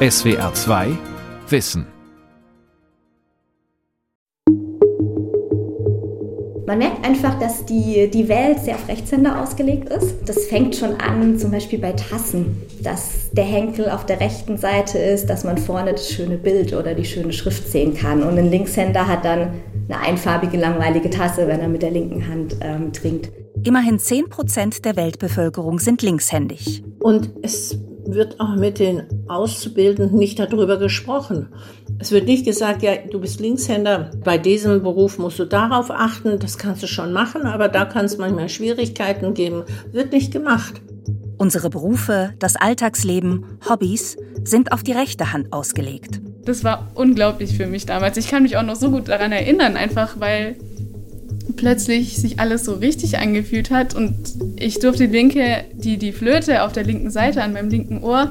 SWR 0.00 0.54
2 0.54 0.96
Wissen 1.48 1.84
Man 6.66 6.78
merkt 6.78 7.04
einfach, 7.04 7.36
dass 7.40 7.66
die, 7.66 8.08
die 8.08 8.28
Welt 8.28 8.60
sehr 8.60 8.76
auf 8.76 8.86
Rechtshänder 8.86 9.42
ausgelegt 9.42 9.88
ist. 9.88 10.14
Das 10.24 10.44
fängt 10.44 10.76
schon 10.76 10.94
an, 11.00 11.36
zum 11.36 11.50
Beispiel 11.50 11.80
bei 11.80 11.90
Tassen, 11.90 12.62
dass 12.80 13.32
der 13.32 13.42
Henkel 13.42 13.90
auf 13.90 14.06
der 14.06 14.20
rechten 14.20 14.56
Seite 14.56 14.98
ist, 14.98 15.28
dass 15.28 15.42
man 15.42 15.58
vorne 15.58 15.90
das 15.90 16.12
schöne 16.12 16.36
Bild 16.36 16.74
oder 16.74 16.94
die 16.94 17.04
schöne 17.04 17.32
Schrift 17.32 17.66
sehen 17.66 17.94
kann. 17.94 18.22
Und 18.22 18.38
ein 18.38 18.52
Linkshänder 18.52 19.08
hat 19.08 19.24
dann 19.24 19.54
eine 19.88 20.00
einfarbige, 20.00 20.58
langweilige 20.58 21.10
Tasse, 21.10 21.48
wenn 21.48 21.58
er 21.58 21.68
mit 21.68 21.82
der 21.82 21.90
linken 21.90 22.28
Hand 22.28 22.56
ähm, 22.60 22.92
trinkt. 22.92 23.32
Immerhin 23.64 23.98
10 23.98 24.28
Prozent 24.28 24.84
der 24.84 24.94
Weltbevölkerung 24.94 25.80
sind 25.80 26.02
linkshändig. 26.02 26.84
Und 27.00 27.32
es 27.42 27.76
wird 28.14 28.40
auch 28.40 28.56
mit 28.56 28.78
den 28.78 29.02
Auszubildenden 29.28 30.18
nicht 30.18 30.38
darüber 30.38 30.78
gesprochen. 30.78 31.48
Es 31.98 32.10
wird 32.10 32.26
nicht 32.26 32.44
gesagt, 32.44 32.82
ja, 32.82 32.92
du 32.96 33.20
bist 33.20 33.40
Linkshänder, 33.40 34.10
bei 34.24 34.38
diesem 34.38 34.82
Beruf 34.82 35.18
musst 35.18 35.38
du 35.38 35.44
darauf 35.44 35.90
achten, 35.90 36.38
das 36.38 36.58
kannst 36.58 36.82
du 36.82 36.86
schon 36.86 37.12
machen, 37.12 37.42
aber 37.42 37.68
da 37.68 37.84
kann 37.84 38.06
es 38.06 38.18
manchmal 38.18 38.48
Schwierigkeiten 38.48 39.34
geben. 39.34 39.64
Wird 39.92 40.12
nicht 40.12 40.32
gemacht. 40.32 40.80
Unsere 41.36 41.70
Berufe, 41.70 42.34
das 42.38 42.56
Alltagsleben, 42.56 43.44
Hobbys 43.68 44.16
sind 44.42 44.72
auf 44.72 44.82
die 44.82 44.92
rechte 44.92 45.32
Hand 45.32 45.52
ausgelegt. 45.52 46.20
Das 46.44 46.64
war 46.64 46.90
unglaublich 46.94 47.56
für 47.56 47.66
mich 47.66 47.84
damals. 47.84 48.16
Ich 48.16 48.28
kann 48.28 48.42
mich 48.42 48.56
auch 48.56 48.62
noch 48.62 48.76
so 48.76 48.90
gut 48.90 49.08
daran 49.08 49.32
erinnern, 49.32 49.76
einfach 49.76 50.18
weil 50.18 50.56
plötzlich 51.58 52.16
sich 52.16 52.40
alles 52.40 52.64
so 52.64 52.74
richtig 52.74 53.18
angefühlt 53.18 53.70
hat 53.70 53.94
und 53.94 54.14
ich 54.56 54.78
durfte 54.78 55.04
linke, 55.04 55.64
die, 55.74 55.98
die 55.98 56.12
Flöte 56.12 56.62
auf 56.62 56.72
der 56.72 56.84
linken 56.84 57.10
Seite, 57.10 57.42
an 57.42 57.52
meinem 57.52 57.68
linken 57.68 58.02
Ohr, 58.02 58.30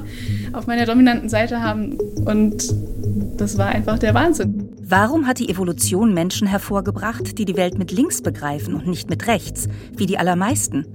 auf 0.54 0.66
meiner 0.66 0.86
dominanten 0.86 1.30
Seite 1.30 1.62
haben 1.62 1.98
und 2.26 2.74
das 3.38 3.58
war 3.58 3.68
einfach 3.68 4.00
der 4.00 4.14
Wahnsinn. 4.16 4.70
Warum 4.82 5.28
hat 5.28 5.40
die 5.40 5.50
Evolution 5.50 6.14
Menschen 6.14 6.48
hervorgebracht, 6.48 7.38
die 7.38 7.46
die 7.46 7.58
Welt 7.58 7.78
mit 7.78 7.92
links 7.92 8.22
begreifen 8.22 8.74
und 8.74 8.88
nicht 8.88 9.10
mit 9.10 9.28
rechts, 9.28 9.68
wie 9.96 10.06
die 10.06 10.18
allermeisten? 10.18 10.86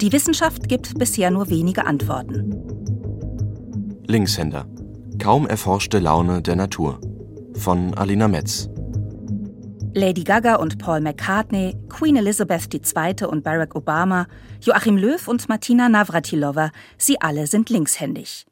Die 0.00 0.12
Wissenschaft 0.12 0.68
gibt 0.68 0.98
bisher 0.98 1.30
nur 1.30 1.48
wenige 1.48 1.86
Antworten. 1.86 2.54
Linkshänder. 4.06 4.66
Kaum 5.18 5.46
erforschte 5.46 5.98
Laune 5.98 6.42
der 6.42 6.54
Natur. 6.54 7.00
Von 7.54 7.94
Alina 7.94 8.28
Metz. 8.28 8.68
Lady 9.94 10.22
Gaga 10.22 10.56
und 10.56 10.78
Paul 10.78 11.00
McCartney, 11.00 11.74
Queen 11.88 12.16
Elizabeth 12.16 12.72
II. 12.72 13.26
und 13.26 13.42
Barack 13.42 13.74
Obama, 13.74 14.26
Joachim 14.60 14.98
Löw 14.98 15.26
und 15.26 15.48
Martina 15.48 15.88
Navratilova, 15.88 16.70
sie 16.98 17.20
alle 17.20 17.46
sind 17.46 17.70
linkshändig. 17.70 18.46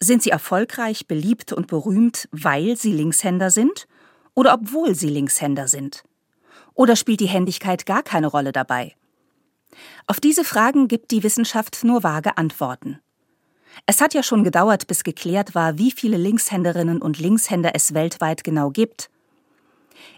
Sind 0.00 0.22
sie 0.22 0.30
erfolgreich, 0.30 1.06
beliebt 1.06 1.52
und 1.52 1.66
berühmt, 1.66 2.28
weil 2.32 2.76
sie 2.76 2.92
Linkshänder 2.92 3.50
sind 3.50 3.86
oder 4.34 4.54
obwohl 4.54 4.94
sie 4.94 5.08
Linkshänder 5.08 5.68
sind? 5.68 6.02
Oder 6.72 6.96
spielt 6.96 7.20
die 7.20 7.26
Händigkeit 7.26 7.84
gar 7.84 8.02
keine 8.02 8.28
Rolle 8.28 8.52
dabei? 8.52 8.94
Auf 10.06 10.18
diese 10.18 10.44
Fragen 10.44 10.88
gibt 10.88 11.10
die 11.10 11.22
Wissenschaft 11.22 11.84
nur 11.84 12.02
vage 12.02 12.38
Antworten. 12.38 13.00
Es 13.84 14.00
hat 14.00 14.14
ja 14.14 14.22
schon 14.22 14.44
gedauert, 14.44 14.86
bis 14.86 15.04
geklärt 15.04 15.54
war, 15.54 15.76
wie 15.76 15.90
viele 15.90 16.16
Linkshänderinnen 16.16 17.02
und 17.02 17.18
Linkshänder 17.18 17.72
es 17.74 17.92
weltweit 17.92 18.44
genau 18.44 18.70
gibt 18.70 19.10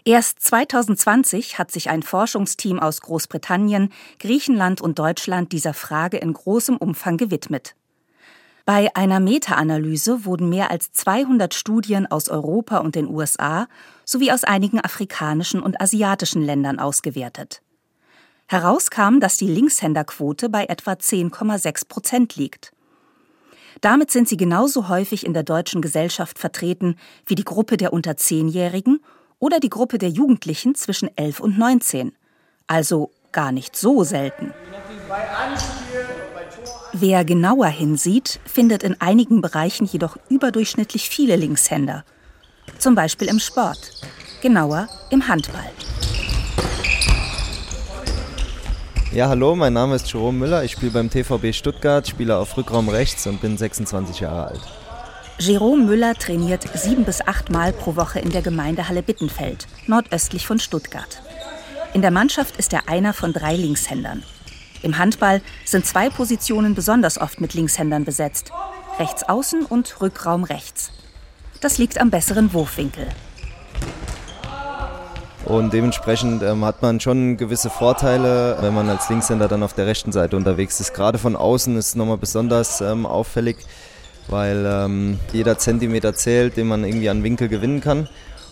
Erst 0.03 0.41
2020 0.41 1.57
hat 1.57 1.71
sich 1.71 1.89
ein 1.89 2.03
Forschungsteam 2.03 2.79
aus 2.79 3.01
Großbritannien, 3.01 3.91
Griechenland 4.19 4.81
und 4.81 4.99
Deutschland 4.99 5.51
dieser 5.51 5.73
Frage 5.73 6.17
in 6.17 6.33
großem 6.33 6.77
Umfang 6.77 7.17
gewidmet. 7.17 7.75
Bei 8.65 8.95
einer 8.95 9.19
Meta-Analyse 9.19 10.25
wurden 10.25 10.49
mehr 10.49 10.71
als 10.71 10.91
200 10.91 11.53
Studien 11.53 12.09
aus 12.09 12.29
Europa 12.29 12.77
und 12.77 12.95
den 12.95 13.07
USA 13.07 13.67
sowie 14.05 14.31
aus 14.31 14.43
einigen 14.43 14.79
afrikanischen 14.79 15.61
und 15.61 15.81
asiatischen 15.81 16.43
Ländern 16.43 16.79
ausgewertet. 16.79 17.61
Herauskam, 18.47 19.19
dass 19.19 19.37
die 19.37 19.47
Linkshänderquote 19.47 20.49
bei 20.49 20.65
etwa 20.65 20.91
10,6 20.91 21.87
Prozent 21.87 22.35
liegt. 22.35 22.73
Damit 23.79 24.11
sind 24.11 24.27
sie 24.27 24.37
genauso 24.37 24.89
häufig 24.89 25.25
in 25.25 25.33
der 25.33 25.43
deutschen 25.43 25.81
Gesellschaft 25.81 26.37
vertreten 26.37 26.97
wie 27.25 27.35
die 27.35 27.45
Gruppe 27.45 27.77
der 27.77 27.93
unter 27.93 28.17
Zehnjährigen 28.17 28.99
oder 29.41 29.59
die 29.59 29.69
Gruppe 29.69 29.97
der 29.97 30.09
Jugendlichen 30.09 30.75
zwischen 30.75 31.09
11 31.17 31.41
und 31.41 31.57
19. 31.57 32.13
Also 32.67 33.11
gar 33.33 33.51
nicht 33.51 33.75
so 33.75 34.05
selten. 34.05 34.53
Wer 36.93 37.25
genauer 37.25 37.67
hinsieht, 37.67 38.39
findet 38.45 38.83
in 38.83 39.01
einigen 39.01 39.41
Bereichen 39.41 39.85
jedoch 39.85 40.17
überdurchschnittlich 40.29 41.09
viele 41.09 41.35
Linkshänder. 41.35 42.05
Zum 42.77 42.95
Beispiel 42.95 43.27
im 43.27 43.39
Sport, 43.39 43.91
genauer 44.41 44.87
im 45.09 45.27
Handball. 45.27 45.71
Ja, 49.11 49.27
hallo, 49.27 49.55
mein 49.55 49.73
Name 49.73 49.95
ist 49.95 50.11
Jerome 50.13 50.37
Müller. 50.37 50.63
Ich 50.63 50.73
spiele 50.73 50.91
beim 50.91 51.09
TVB 51.09 51.53
Stuttgart, 51.53 52.07
spiele 52.07 52.37
auf 52.37 52.55
Rückraum 52.55 52.87
rechts 52.89 53.25
und 53.27 53.41
bin 53.41 53.57
26 53.57 54.19
Jahre 54.21 54.47
alt. 54.47 54.80
Jerome 55.41 55.85
Müller 55.85 56.13
trainiert 56.13 56.67
sieben 56.75 57.03
bis 57.03 57.19
acht 57.25 57.49
Mal 57.49 57.73
pro 57.73 57.95
Woche 57.95 58.19
in 58.19 58.29
der 58.29 58.43
Gemeindehalle 58.43 59.01
Bittenfeld, 59.01 59.65
nordöstlich 59.87 60.45
von 60.45 60.59
Stuttgart. 60.59 61.23
In 61.95 62.03
der 62.03 62.11
Mannschaft 62.11 62.57
ist 62.57 62.73
er 62.73 62.87
einer 62.87 63.11
von 63.11 63.33
drei 63.33 63.55
Linkshändern. 63.55 64.21
Im 64.83 64.99
Handball 64.99 65.41
sind 65.65 65.87
zwei 65.87 66.11
Positionen 66.11 66.75
besonders 66.75 67.19
oft 67.19 67.41
mit 67.41 67.55
Linkshändern 67.55 68.05
besetzt: 68.05 68.51
rechts 68.99 69.23
außen 69.23 69.65
und 69.65 69.99
Rückraum 69.99 70.43
rechts. 70.43 70.91
Das 71.59 71.79
liegt 71.79 71.99
am 71.99 72.11
besseren 72.11 72.53
Wurfwinkel. 72.53 73.07
Und 75.45 75.73
dementsprechend 75.73 76.43
ähm, 76.43 76.63
hat 76.63 76.83
man 76.83 76.99
schon 76.99 77.37
gewisse 77.37 77.71
Vorteile, 77.71 78.59
wenn 78.61 78.75
man 78.75 78.87
als 78.91 79.09
Linkshänder 79.09 79.47
dann 79.47 79.63
auf 79.63 79.73
der 79.73 79.87
rechten 79.87 80.11
Seite 80.11 80.37
unterwegs 80.37 80.79
ist. 80.79 80.93
Gerade 80.93 81.17
von 81.17 81.35
außen 81.35 81.75
ist 81.77 81.87
es 81.87 81.95
nochmal 81.95 82.19
besonders 82.19 82.79
ähm, 82.81 83.07
auffällig 83.07 83.57
weil 84.31 84.65
ähm, 84.65 85.19
jeder 85.33 85.57
Zentimeter 85.57 86.15
zählt, 86.15 86.57
den 86.57 86.67
man 86.67 86.83
irgendwie 86.83 87.09
an 87.09 87.23
Winkel 87.23 87.49
gewinnen 87.49 87.81
kann. 87.81 88.07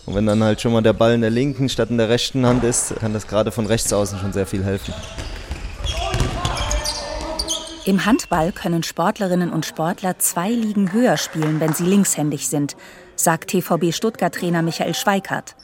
Und 0.05 0.15
wenn 0.15 0.25
dann 0.25 0.43
halt 0.43 0.61
schon 0.61 0.73
mal 0.73 0.81
der 0.81 0.93
Ball 0.93 1.13
in 1.13 1.21
der 1.21 1.29
linken 1.29 1.69
statt 1.69 1.89
in 1.89 1.97
der 1.97 2.09
rechten 2.09 2.45
Hand 2.45 2.63
ist, 2.63 2.95
kann 2.99 3.13
das 3.13 3.27
gerade 3.27 3.51
von 3.51 3.65
rechts 3.65 3.91
außen 3.93 4.19
schon 4.19 4.33
sehr 4.33 4.45
viel 4.45 4.63
helfen. 4.63 4.93
Im 7.85 8.05
Handball 8.05 8.51
können 8.51 8.83
Sportlerinnen 8.83 9.51
und 9.51 9.65
Sportler 9.65 10.19
zwei 10.19 10.51
Ligen 10.51 10.93
höher 10.93 11.17
spielen, 11.17 11.59
wenn 11.59 11.73
sie 11.73 11.85
linkshändig 11.85 12.47
sind, 12.47 12.75
sagt 13.15 13.49
TVB 13.49 13.93
Stuttgart-Trainer 13.93 14.61
Michael 14.61 14.93
Schweikart. 14.93 15.55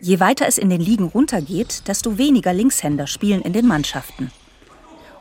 Je 0.00 0.18
weiter 0.18 0.46
es 0.46 0.58
in 0.58 0.70
den 0.70 0.80
Ligen 0.80 1.04
runtergeht, 1.04 1.88
desto 1.88 2.16
weniger 2.16 2.52
Linkshänder 2.52 3.06
spielen 3.06 3.42
in 3.42 3.52
den 3.52 3.66
Mannschaften. 3.66 4.30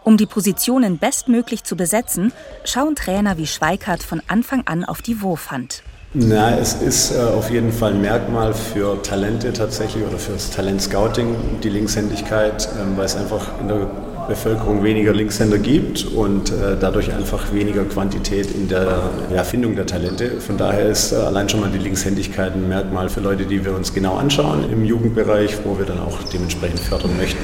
Um 0.03 0.17
die 0.17 0.25
Positionen 0.25 0.97
bestmöglich 0.97 1.63
zu 1.63 1.75
besetzen, 1.75 2.33
schauen 2.63 2.95
Trainer 2.95 3.37
wie 3.37 3.45
Schweikart 3.45 4.01
von 4.01 4.21
Anfang 4.27 4.63
an 4.65 4.83
auf 4.83 5.01
die 5.01 5.21
Wurfhand. 5.21 5.83
Na, 6.13 6.57
es 6.57 6.73
ist 6.73 7.11
äh, 7.11 7.21
auf 7.21 7.51
jeden 7.51 7.71
Fall 7.71 7.93
ein 7.93 8.01
Merkmal 8.01 8.53
für 8.53 9.01
Talente 9.01 9.53
tatsächlich 9.53 10.03
oder 10.03 10.17
fürs 10.17 10.49
Talentscouting, 10.49 11.61
die 11.63 11.69
Linkshändigkeit, 11.69 12.67
ähm, 12.81 12.97
weil 12.97 13.05
es 13.05 13.15
einfach 13.15 13.47
in 13.61 13.69
der 13.69 13.87
Bevölkerung 14.27 14.83
weniger 14.83 15.13
Linkshänder 15.13 15.57
gibt 15.57 16.03
und 16.03 16.49
äh, 16.49 16.75
dadurch 16.79 17.13
einfach 17.13 17.53
weniger 17.53 17.85
Quantität 17.85 18.51
in 18.51 18.67
der 18.67 19.03
ja, 19.33 19.43
Findung 19.45 19.75
der 19.75 19.85
Talente. 19.85 20.41
Von 20.41 20.57
daher 20.57 20.89
ist 20.89 21.13
äh, 21.13 21.15
allein 21.15 21.47
schon 21.47 21.61
mal 21.61 21.69
die 21.69 21.77
Linkshändigkeit 21.77 22.55
ein 22.55 22.67
Merkmal 22.67 23.07
für 23.07 23.21
Leute, 23.21 23.45
die 23.45 23.63
wir 23.63 23.73
uns 23.73 23.93
genau 23.93 24.17
anschauen 24.17 24.69
im 24.69 24.83
Jugendbereich, 24.83 25.59
wo 25.63 25.77
wir 25.77 25.85
dann 25.85 25.99
auch 25.99 26.17
dementsprechend 26.33 26.81
fördern 26.81 27.15
möchten. 27.15 27.39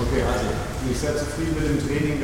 Okay, 0.00 0.22
also 0.22 0.71
bin 0.82 0.92
ich 0.92 0.98
sehr 0.98 1.16
zufrieden 1.16 1.54
mit 1.54 1.68
dem 1.68 1.86
Training. 1.86 2.22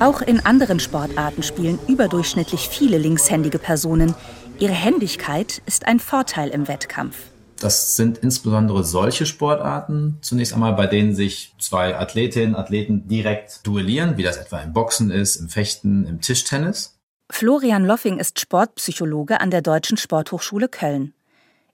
Auch 0.00 0.22
in 0.22 0.44
anderen 0.44 0.80
Sportarten 0.80 1.42
spielen 1.42 1.78
überdurchschnittlich 1.88 2.68
viele 2.68 2.98
linkshändige 2.98 3.58
Personen. 3.58 4.14
Ihre 4.58 4.72
Händigkeit 4.72 5.62
ist 5.66 5.86
ein 5.86 6.00
Vorteil 6.00 6.50
im 6.50 6.68
Wettkampf. 6.68 7.16
Das 7.58 7.96
sind 7.96 8.18
insbesondere 8.18 8.84
solche 8.84 9.26
Sportarten, 9.26 10.16
zunächst 10.22 10.54
einmal, 10.54 10.72
bei 10.72 10.86
denen 10.86 11.14
sich 11.14 11.54
zwei 11.58 11.96
Athletinnen, 11.96 12.56
Athleten 12.56 13.06
direkt 13.06 13.66
duellieren, 13.66 14.16
wie 14.16 14.22
das 14.22 14.38
etwa 14.38 14.60
im 14.60 14.72
Boxen 14.72 15.10
ist, 15.10 15.36
im 15.36 15.48
Fechten, 15.50 16.06
im 16.06 16.20
Tischtennis. 16.22 16.98
Florian 17.30 17.84
Loffing 17.84 18.18
ist 18.18 18.40
Sportpsychologe 18.40 19.40
an 19.40 19.50
der 19.50 19.60
Deutschen 19.60 19.98
Sporthochschule 19.98 20.68
Köln. 20.68 21.12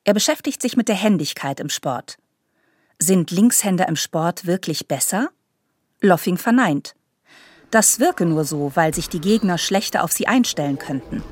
Er 0.04 0.14
beschäftigt 0.14 0.60
sich 0.60 0.76
mit 0.76 0.88
der 0.88 0.96
Händigkeit 0.96 1.60
im 1.60 1.68
Sport. 1.68 2.18
Sind 2.98 3.30
Linkshänder 3.30 3.88
im 3.88 3.96
Sport 3.96 4.46
wirklich 4.46 4.88
besser? 4.88 5.30
Loffing 6.00 6.36
verneint. 6.36 6.94
Das 7.70 8.00
wirke 8.00 8.26
nur 8.26 8.44
so, 8.44 8.72
weil 8.74 8.94
sich 8.94 9.08
die 9.08 9.20
Gegner 9.20 9.58
schlechter 9.58 10.04
auf 10.04 10.12
sie 10.12 10.28
einstellen 10.28 10.78
könnten. 10.78 11.22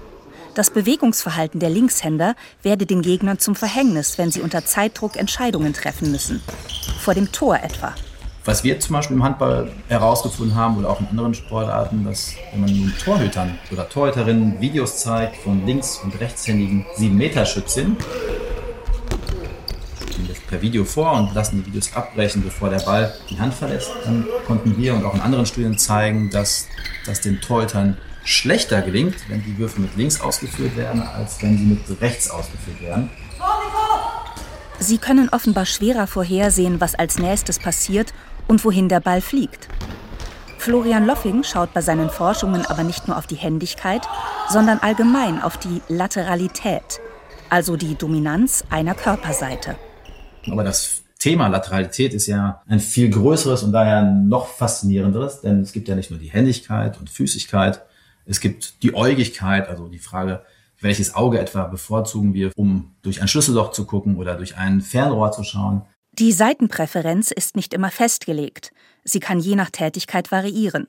Das 0.54 0.70
Bewegungsverhalten 0.70 1.58
der 1.60 1.70
Linkshänder 1.70 2.34
werde 2.62 2.86
den 2.86 3.02
Gegnern 3.02 3.38
zum 3.38 3.56
Verhängnis, 3.56 4.18
wenn 4.18 4.30
sie 4.30 4.40
unter 4.40 4.64
Zeitdruck 4.64 5.16
Entscheidungen 5.16 5.72
treffen 5.72 6.10
müssen. 6.10 6.42
Vor 7.00 7.14
dem 7.14 7.32
Tor 7.32 7.56
etwa. 7.56 7.94
Was 8.44 8.62
wir 8.62 8.78
zum 8.78 8.94
Beispiel 8.94 9.16
im 9.16 9.22
Handball 9.22 9.72
herausgefunden 9.88 10.54
haben 10.54 10.76
oder 10.78 10.90
auch 10.90 11.00
in 11.00 11.06
anderen 11.06 11.34
Sportarten, 11.34 12.04
dass 12.04 12.34
wenn 12.52 12.60
man 12.60 12.70
nun 12.70 12.92
Torhütern 13.02 13.58
oder 13.72 13.88
Torhüterinnen 13.88 14.60
Videos 14.60 14.98
zeigt 14.98 15.36
von 15.38 15.64
links- 15.66 15.98
und 16.04 16.20
rechtshändigen 16.20 16.84
7-Meter-Schützen, 16.98 17.96
die 20.16 20.26
das 20.26 20.38
per 20.40 20.60
Video 20.62 20.84
vor 20.84 21.12
und 21.12 21.34
lassen 21.34 21.62
die 21.62 21.66
Videos 21.66 21.92
abbrechen, 21.94 22.42
bevor 22.42 22.70
der 22.70 22.80
Ball 22.80 23.14
die 23.30 23.38
Hand 23.38 23.54
verlässt, 23.54 23.90
dann 24.04 24.26
konnten 24.46 24.76
wir 24.76 24.94
und 24.94 25.04
auch 25.04 25.14
in 25.14 25.20
anderen 25.20 25.46
Studien 25.46 25.78
zeigen, 25.78 26.30
dass 26.30 26.68
das 27.06 27.20
den 27.20 27.40
Torhütern 27.40 27.96
schlechter 28.24 28.82
gelingt, 28.82 29.16
wenn 29.28 29.42
die 29.44 29.58
Würfe 29.58 29.80
mit 29.80 29.96
links 29.96 30.20
ausgeführt 30.20 30.76
werden, 30.76 31.02
als 31.02 31.42
wenn 31.42 31.58
sie 31.58 31.64
mit 31.64 32.00
rechts 32.00 32.30
ausgeführt 32.30 32.80
werden. 32.80 33.10
Sie 34.78 34.98
können 34.98 35.28
offenbar 35.28 35.66
schwerer 35.66 36.06
vorhersehen, 36.06 36.80
was 36.80 36.94
als 36.94 37.18
nächstes 37.18 37.58
passiert 37.58 38.12
und 38.48 38.64
wohin 38.64 38.88
der 38.88 39.00
Ball 39.00 39.20
fliegt. 39.20 39.68
Florian 40.58 41.06
Loffing 41.06 41.44
schaut 41.44 41.74
bei 41.74 41.82
seinen 41.82 42.08
Forschungen 42.08 42.64
aber 42.66 42.84
nicht 42.84 43.06
nur 43.06 43.18
auf 43.18 43.26
die 43.26 43.36
Händigkeit, 43.36 44.08
sondern 44.48 44.78
allgemein 44.78 45.42
auf 45.42 45.58
die 45.58 45.82
Lateralität, 45.88 47.00
also 47.50 47.76
die 47.76 47.94
Dominanz 47.96 48.64
einer 48.70 48.94
Körperseite. 48.94 49.76
Aber 50.50 50.64
das 50.64 51.02
Thema 51.18 51.48
Lateralität 51.48 52.12
ist 52.12 52.26
ja 52.26 52.62
ein 52.66 52.80
viel 52.80 53.08
größeres 53.08 53.62
und 53.62 53.72
daher 53.72 54.02
noch 54.02 54.48
faszinierenderes, 54.48 55.40
denn 55.40 55.60
es 55.60 55.72
gibt 55.72 55.88
ja 55.88 55.94
nicht 55.94 56.10
nur 56.10 56.20
die 56.20 56.30
Händigkeit 56.30 56.98
und 57.00 57.08
Füßigkeit, 57.08 57.82
es 58.26 58.40
gibt 58.40 58.82
die 58.82 58.94
Äugigkeit, 58.94 59.68
also 59.68 59.88
die 59.88 59.98
Frage, 59.98 60.42
welches 60.80 61.14
Auge 61.14 61.38
etwa 61.38 61.64
bevorzugen 61.64 62.34
wir, 62.34 62.52
um 62.56 62.94
durch 63.02 63.22
ein 63.22 63.28
Schlüsselloch 63.28 63.72
zu 63.72 63.86
gucken 63.86 64.16
oder 64.16 64.34
durch 64.34 64.56
ein 64.56 64.80
Fernrohr 64.80 65.32
zu 65.32 65.44
schauen. 65.44 65.82
Die 66.12 66.32
Seitenpräferenz 66.32 67.30
ist 67.30 67.56
nicht 67.56 67.74
immer 67.74 67.90
festgelegt. 67.90 68.72
Sie 69.02 69.20
kann 69.20 69.40
je 69.40 69.56
nach 69.56 69.70
Tätigkeit 69.70 70.30
variieren. 70.30 70.86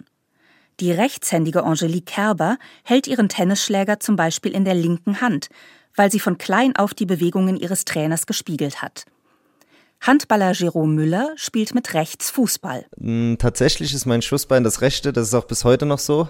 Die 0.80 0.92
rechtshändige 0.92 1.64
Angelique 1.64 2.06
Kerber 2.06 2.58
hält 2.84 3.08
ihren 3.08 3.30
Tennisschläger 3.30 4.00
zum 4.00 4.18
Beispiel 4.18 4.52
in 4.52 4.66
der 4.66 4.76
linken 4.76 5.22
Hand, 5.22 5.48
weil 5.96 6.12
sie 6.12 6.20
von 6.20 6.38
klein 6.38 6.76
auf 6.76 6.94
die 6.94 7.06
Bewegungen 7.06 7.56
ihres 7.56 7.86
Trainers 7.86 8.26
gespiegelt 8.26 8.82
hat. 8.82 9.06
Handballer 10.02 10.52
Jerome 10.52 10.94
Müller 10.94 11.32
spielt 11.36 11.74
mit 11.74 11.94
rechts 11.94 12.30
Fußball. 12.30 12.86
Hm, 13.00 13.38
tatsächlich 13.40 13.94
ist 13.94 14.06
mein 14.06 14.22
Schussbein 14.22 14.64
das 14.64 14.82
rechte, 14.82 15.14
das 15.14 15.28
ist 15.28 15.34
auch 15.34 15.46
bis 15.46 15.64
heute 15.64 15.86
noch 15.86 16.00
so. 16.00 16.30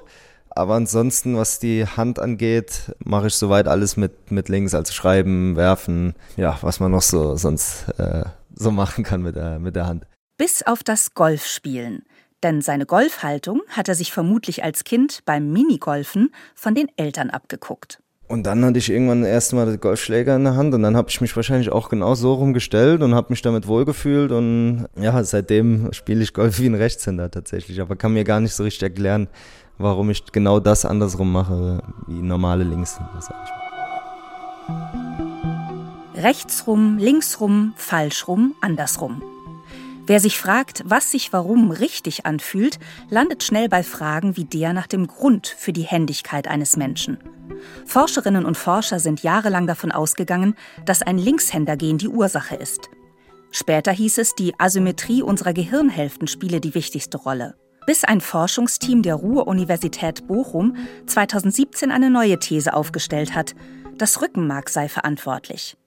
Aber 0.49 0.75
ansonsten, 0.75 1.35
was 1.35 1.59
die 1.59 1.85
Hand 1.85 2.17
angeht, 2.17 2.95
mache 3.03 3.27
ich 3.27 3.35
soweit 3.35 3.67
alles 3.67 3.97
mit, 3.97 4.31
mit 4.31 4.47
links, 4.47 4.73
also 4.73 4.93
schreiben, 4.93 5.57
werfen, 5.57 6.13
ja, 6.37 6.57
was 6.61 6.79
man 6.79 6.91
noch 6.91 7.01
so 7.01 7.35
sonst 7.35 7.89
äh, 7.97 8.23
so 8.55 8.71
machen 8.71 9.03
kann 9.03 9.21
mit 9.21 9.35
der, 9.35 9.59
mit 9.59 9.75
der 9.75 9.85
Hand. 9.85 10.07
Bis 10.37 10.63
auf 10.63 10.81
das 10.81 11.13
Golfspielen. 11.13 12.03
Denn 12.41 12.61
seine 12.61 12.85
Golfhaltung 12.85 13.61
hat 13.69 13.89
er 13.89 13.95
sich 13.95 14.13
vermutlich 14.13 14.63
als 14.63 14.83
Kind 14.83 15.23
beim 15.25 15.51
Minigolfen 15.51 16.31
von 16.53 16.75
den 16.75 16.89
Eltern 16.95 17.29
abgeguckt. 17.31 17.99
Und 18.27 18.47
dann 18.47 18.65
hatte 18.65 18.79
ich 18.79 18.89
irgendwann 18.89 19.21
das 19.21 19.29
erste 19.29 19.55
Mal 19.55 19.67
den 19.67 19.79
Golfschläger 19.79 20.35
in 20.35 20.45
der 20.45 20.55
Hand 20.55 20.73
und 20.73 20.81
dann 20.81 20.97
habe 20.97 21.09
ich 21.09 21.21
mich 21.21 21.35
wahrscheinlich 21.35 21.71
auch 21.71 21.89
genau 21.89 22.15
so 22.15 22.33
rumgestellt 22.33 23.03
und 23.03 23.13
habe 23.13 23.27
mich 23.29 23.43
damit 23.43 23.67
wohlgefühlt 23.67 24.31
und 24.31 24.87
ja, 24.99 25.23
seitdem 25.23 25.93
spiele 25.93 26.23
ich 26.23 26.33
Golf 26.33 26.59
wie 26.59 26.65
ein 26.65 26.73
Rechtshänder 26.73 27.29
tatsächlich, 27.29 27.79
aber 27.81 27.95
kann 27.95 28.13
mir 28.13 28.23
gar 28.23 28.39
nicht 28.39 28.55
so 28.55 28.63
richtig 28.63 28.81
erklären, 28.81 29.27
warum 29.77 30.09
ich 30.09 30.23
genau 30.31 30.59
das 30.59 30.85
andersrum 30.85 31.31
mache 31.31 31.83
wie 32.07 32.19
normale 32.21 32.63
Linkshänder, 32.63 33.19
sag 33.19 33.35
ich 33.43 33.51
mal. 33.51 33.61
Rechtsrum, 36.23 36.97
linksrum, 36.97 37.73
falschrum, 37.75 38.55
andersrum. 38.59 39.21
Wer 40.07 40.19
sich 40.19 40.37
fragt, 40.37 40.83
was 40.85 41.11
sich 41.11 41.33
warum 41.33 41.71
richtig 41.71 42.25
anfühlt, 42.25 42.77
landet 43.09 43.43
schnell 43.43 43.69
bei 43.69 43.83
Fragen 43.83 44.37
wie 44.37 44.45
der 44.45 44.73
nach 44.73 44.87
dem 44.87 45.07
Grund 45.07 45.47
für 45.47 45.73
die 45.73 45.83
Händigkeit 45.83 46.47
eines 46.47 46.77
Menschen. 46.77 47.17
Forscherinnen 47.85 48.45
und 48.45 48.57
Forscher 48.57 48.99
sind 48.99 49.23
jahrelang 49.23 49.65
davon 49.65 49.91
ausgegangen, 49.91 50.55
dass 50.85 51.01
ein 51.01 51.17
Linkshändergen 51.17 51.97
die 51.97 52.07
Ursache 52.07 52.55
ist. 52.55 52.89
Später 53.51 53.91
hieß 53.91 54.19
es, 54.19 54.35
die 54.35 54.53
Asymmetrie 54.59 55.23
unserer 55.23 55.53
Gehirnhälften 55.53 56.27
spiele 56.27 56.59
die 56.59 56.75
wichtigste 56.75 57.17
Rolle 57.17 57.55
bis 57.85 58.03
ein 58.03 58.21
Forschungsteam 58.21 59.01
der 59.01 59.15
Ruhr-Universität 59.15 60.27
Bochum 60.27 60.75
2017 61.05 61.91
eine 61.91 62.09
neue 62.09 62.39
These 62.39 62.73
aufgestellt 62.73 63.35
hat, 63.35 63.55
das 63.97 64.21
Rückenmark 64.21 64.69
sei 64.69 64.89
verantwortlich. 64.89 65.77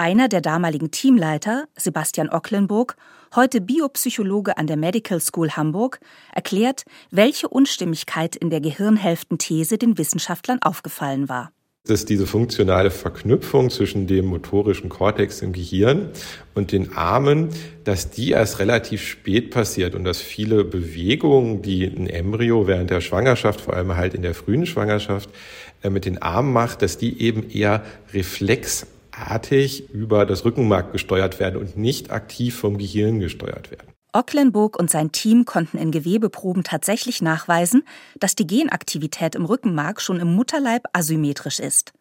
Einer 0.00 0.28
der 0.28 0.40
damaligen 0.40 0.90
Teamleiter, 0.90 1.66
Sebastian 1.76 2.30
Ocklenburg, 2.30 2.96
heute 3.36 3.60
Biopsychologe 3.60 4.56
an 4.56 4.66
der 4.66 4.78
Medical 4.78 5.20
School 5.20 5.50
Hamburg, 5.50 6.00
erklärt, 6.32 6.84
welche 7.10 7.48
Unstimmigkeit 7.48 8.34
in 8.34 8.48
der 8.48 8.62
Gehirnhälftenthese 8.62 9.76
den 9.76 9.98
Wissenschaftlern 9.98 10.58
aufgefallen 10.62 11.28
war. 11.28 11.52
Dass 11.84 12.06
diese 12.06 12.26
funktionale 12.26 12.90
Verknüpfung 12.90 13.68
zwischen 13.68 14.06
dem 14.06 14.24
motorischen 14.24 14.88
Kortex 14.88 15.42
im 15.42 15.52
Gehirn 15.52 16.08
und 16.54 16.72
den 16.72 16.96
Armen, 16.96 17.50
dass 17.84 18.10
die 18.10 18.30
erst 18.30 18.58
relativ 18.58 19.06
spät 19.06 19.50
passiert 19.50 19.94
und 19.94 20.04
dass 20.04 20.22
viele 20.22 20.64
Bewegungen, 20.64 21.60
die 21.60 21.84
ein 21.84 22.06
Embryo 22.06 22.66
während 22.66 22.88
der 22.88 23.02
Schwangerschaft, 23.02 23.60
vor 23.60 23.74
allem 23.74 23.94
halt 23.98 24.14
in 24.14 24.22
der 24.22 24.32
frühen 24.32 24.64
Schwangerschaft, 24.64 25.28
äh, 25.82 25.90
mit 25.90 26.06
den 26.06 26.22
Armen 26.22 26.54
macht, 26.54 26.80
dass 26.80 26.96
die 26.96 27.20
eben 27.20 27.50
eher 27.50 27.84
reflexartig 29.20 29.90
über 29.90 30.26
das 30.26 30.44
Rückenmark 30.44 30.92
gesteuert 30.92 31.38
werden 31.40 31.60
und 31.60 31.76
nicht 31.76 32.10
aktiv 32.10 32.56
vom 32.56 32.78
Gehirn 32.78 33.20
gesteuert 33.20 33.70
werden. 33.70 33.88
Ocklenburg 34.12 34.76
und 34.78 34.90
sein 34.90 35.12
Team 35.12 35.44
konnten 35.44 35.78
in 35.78 35.92
Gewebeproben 35.92 36.64
tatsächlich 36.64 37.22
nachweisen, 37.22 37.84
dass 38.18 38.34
die 38.34 38.46
Genaktivität 38.46 39.36
im 39.36 39.44
Rückenmark 39.44 40.00
schon 40.00 40.18
im 40.18 40.34
Mutterleib 40.34 40.82
asymmetrisch 40.92 41.60
ist. 41.60 41.92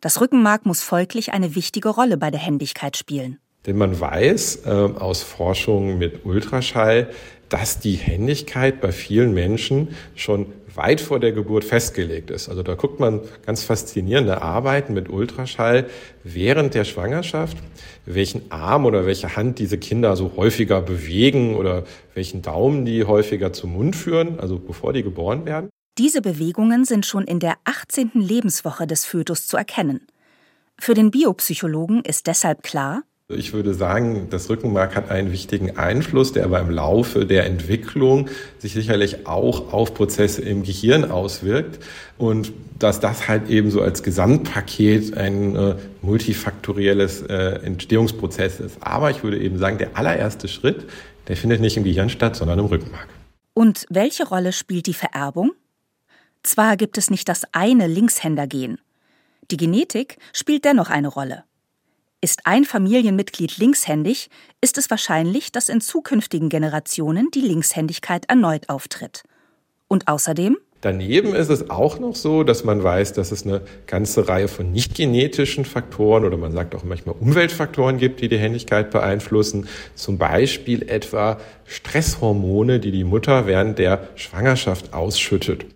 Das 0.00 0.20
Rückenmark 0.20 0.66
muss 0.66 0.82
folglich 0.82 1.32
eine 1.32 1.54
wichtige 1.54 1.88
Rolle 1.88 2.18
bei 2.18 2.30
der 2.30 2.40
Händigkeit 2.40 2.98
spielen. 2.98 3.38
Denn 3.66 3.76
man 3.76 3.98
weiß 3.98 4.66
äh, 4.66 4.70
aus 4.70 5.22
Forschung 5.22 5.98
mit 5.98 6.24
Ultraschall, 6.24 7.08
dass 7.48 7.78
die 7.78 7.94
Händigkeit 7.94 8.80
bei 8.80 8.92
vielen 8.92 9.32
Menschen 9.32 9.88
schon 10.14 10.46
weit 10.74 11.00
vor 11.00 11.20
der 11.20 11.32
Geburt 11.32 11.64
festgelegt 11.64 12.30
ist. 12.30 12.48
Also 12.48 12.62
da 12.62 12.74
guckt 12.74 13.00
man 13.00 13.20
ganz 13.46 13.62
faszinierende 13.62 14.42
Arbeiten 14.42 14.92
mit 14.92 15.08
Ultraschall 15.08 15.86
während 16.24 16.74
der 16.74 16.84
Schwangerschaft, 16.84 17.56
welchen 18.06 18.50
Arm 18.50 18.86
oder 18.86 19.06
welche 19.06 19.36
Hand 19.36 19.58
diese 19.58 19.78
Kinder 19.78 20.16
so 20.16 20.32
häufiger 20.36 20.82
bewegen 20.82 21.54
oder 21.54 21.84
welchen 22.14 22.42
Daumen 22.42 22.84
die 22.84 23.04
häufiger 23.04 23.52
zum 23.52 23.74
Mund 23.74 23.94
führen, 23.94 24.40
also 24.40 24.58
bevor 24.58 24.92
die 24.92 25.02
geboren 25.02 25.46
werden. 25.46 25.70
Diese 25.96 26.22
Bewegungen 26.22 26.84
sind 26.84 27.06
schon 27.06 27.24
in 27.24 27.38
der 27.38 27.54
18. 27.64 28.10
Lebenswoche 28.14 28.88
des 28.88 29.04
Fötus 29.04 29.46
zu 29.46 29.56
erkennen. 29.56 30.00
Für 30.76 30.94
den 30.94 31.12
Biopsychologen 31.12 32.02
ist 32.02 32.26
deshalb 32.26 32.64
klar, 32.64 33.04
ich 33.34 33.52
würde 33.52 33.74
sagen, 33.74 34.28
das 34.30 34.48
Rückenmark 34.48 34.96
hat 34.96 35.10
einen 35.10 35.32
wichtigen 35.32 35.76
Einfluss, 35.76 36.32
der 36.32 36.44
aber 36.44 36.60
im 36.60 36.70
Laufe 36.70 37.26
der 37.26 37.46
Entwicklung 37.46 38.28
sich 38.58 38.72
sicherlich 38.72 39.26
auch 39.26 39.72
auf 39.72 39.94
Prozesse 39.94 40.42
im 40.42 40.62
Gehirn 40.62 41.10
auswirkt 41.10 41.82
und 42.18 42.52
dass 42.78 43.00
das 43.00 43.28
halt 43.28 43.48
eben 43.48 43.70
so 43.70 43.82
als 43.82 44.02
Gesamtpaket 44.02 45.16
ein 45.16 45.56
äh, 45.56 45.74
multifaktorielles 46.02 47.22
äh, 47.22 47.60
Entstehungsprozess 47.64 48.60
ist. 48.60 48.78
Aber 48.80 49.10
ich 49.10 49.22
würde 49.22 49.38
eben 49.38 49.58
sagen, 49.58 49.78
der 49.78 49.96
allererste 49.96 50.48
Schritt, 50.48 50.84
der 51.28 51.36
findet 51.36 51.60
nicht 51.60 51.76
im 51.76 51.84
Gehirn 51.84 52.10
statt, 52.10 52.36
sondern 52.36 52.58
im 52.58 52.66
Rückenmark. 52.66 53.08
Und 53.54 53.86
welche 53.88 54.26
Rolle 54.26 54.52
spielt 54.52 54.86
die 54.86 54.94
Vererbung? 54.94 55.52
Zwar 56.42 56.76
gibt 56.76 56.98
es 56.98 57.10
nicht 57.10 57.28
das 57.28 57.42
eine 57.52 57.86
Linkshändergen. 57.86 58.78
Die 59.50 59.56
Genetik 59.56 60.18
spielt 60.32 60.64
dennoch 60.64 60.90
eine 60.90 61.08
Rolle. 61.08 61.44
Ist 62.24 62.46
ein 62.46 62.64
Familienmitglied 62.64 63.58
linkshändig, 63.58 64.30
ist 64.62 64.78
es 64.78 64.88
wahrscheinlich, 64.88 65.52
dass 65.52 65.68
in 65.68 65.82
zukünftigen 65.82 66.48
Generationen 66.48 67.28
die 67.34 67.42
Linkshändigkeit 67.42 68.24
erneut 68.30 68.70
auftritt. 68.70 69.24
Und 69.88 70.08
außerdem 70.08 70.56
Daneben 70.80 71.34
ist 71.34 71.50
es 71.50 71.68
auch 71.68 71.98
noch 71.98 72.14
so, 72.14 72.42
dass 72.42 72.64
man 72.64 72.82
weiß, 72.82 73.12
dass 73.12 73.30
es 73.30 73.44
eine 73.44 73.60
ganze 73.86 74.26
Reihe 74.26 74.48
von 74.48 74.72
nicht 74.72 74.94
genetischen 74.94 75.66
Faktoren 75.66 76.24
oder 76.24 76.38
man 76.38 76.52
sagt 76.52 76.74
auch 76.74 76.82
manchmal 76.82 77.14
Umweltfaktoren 77.20 77.98
gibt, 77.98 78.22
die 78.22 78.30
die 78.30 78.38
Händigkeit 78.38 78.90
beeinflussen. 78.90 79.68
Zum 79.94 80.16
Beispiel 80.16 80.88
etwa 80.88 81.38
Stresshormone, 81.66 82.80
die 82.80 82.90
die 82.90 83.04
Mutter 83.04 83.46
während 83.46 83.78
der 83.78 84.08
Schwangerschaft 84.14 84.94
ausschüttet. 84.94 85.66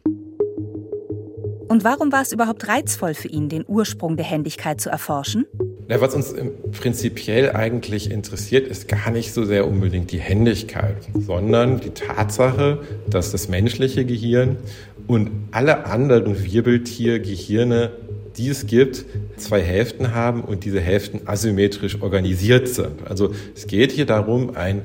Und 1.68 1.84
warum 1.84 2.10
war 2.10 2.22
es 2.22 2.32
überhaupt 2.32 2.66
reizvoll 2.68 3.12
für 3.12 3.28
ihn, 3.28 3.50
den 3.50 3.66
Ursprung 3.68 4.16
der 4.16 4.24
Händigkeit 4.24 4.80
zu 4.80 4.88
erforschen? 4.88 5.44
Ja, 5.88 6.02
was 6.02 6.14
uns 6.14 6.35
prinzipiell 6.78 7.52
eigentlich 7.52 8.11
interessiert, 8.11 8.68
ist 8.68 8.88
gar 8.88 9.11
nicht 9.11 9.33
so 9.33 9.47
sehr 9.47 9.66
unbedingt 9.66 10.12
die 10.12 10.18
Händigkeit, 10.18 10.97
sondern 11.14 11.80
die 11.80 11.90
Tatsache, 11.90 12.80
dass 13.09 13.33
das 13.33 13.49
menschliche 13.49 14.04
Gehirn 14.04 14.59
und 15.07 15.30
alle 15.50 15.87
anderen 15.87 16.45
Wirbeltiergehirne, 16.45 17.92
die 18.37 18.50
es 18.50 18.66
gibt, 18.66 19.07
zwei 19.38 19.62
Hälften 19.62 20.14
haben 20.14 20.42
und 20.42 20.66
diese 20.66 20.80
Hälften 20.80 21.23
asymmetrisch 21.26 22.02
organisiert 22.02 22.68
sind. 22.68 23.07
Also 23.07 23.33
es 23.57 23.66
geht 23.66 23.90
hier 23.90 24.04
darum, 24.04 24.57
ein 24.57 24.83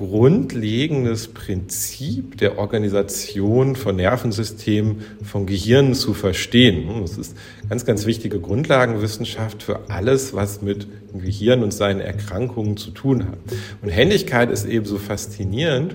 grundlegendes 0.00 1.28
Prinzip 1.28 2.38
der 2.38 2.56
Organisation 2.56 3.76
von 3.76 3.96
Nervensystemen, 3.96 5.02
von 5.22 5.44
Gehirn 5.44 5.92
zu 5.92 6.14
verstehen. 6.14 6.88
Das 7.02 7.18
ist 7.18 7.36
ganz, 7.68 7.84
ganz 7.84 8.06
wichtige 8.06 8.40
Grundlagenwissenschaft 8.40 9.62
für 9.62 9.90
alles, 9.90 10.32
was 10.32 10.62
mit 10.62 10.86
dem 11.12 11.20
Gehirn 11.20 11.62
und 11.62 11.74
seinen 11.74 12.00
Erkrankungen 12.00 12.78
zu 12.78 12.92
tun 12.92 13.26
hat. 13.26 13.36
Und 13.82 13.90
Händigkeit 13.90 14.50
ist 14.50 14.64
eben 14.64 14.86
so 14.86 14.96
faszinierend, 14.96 15.94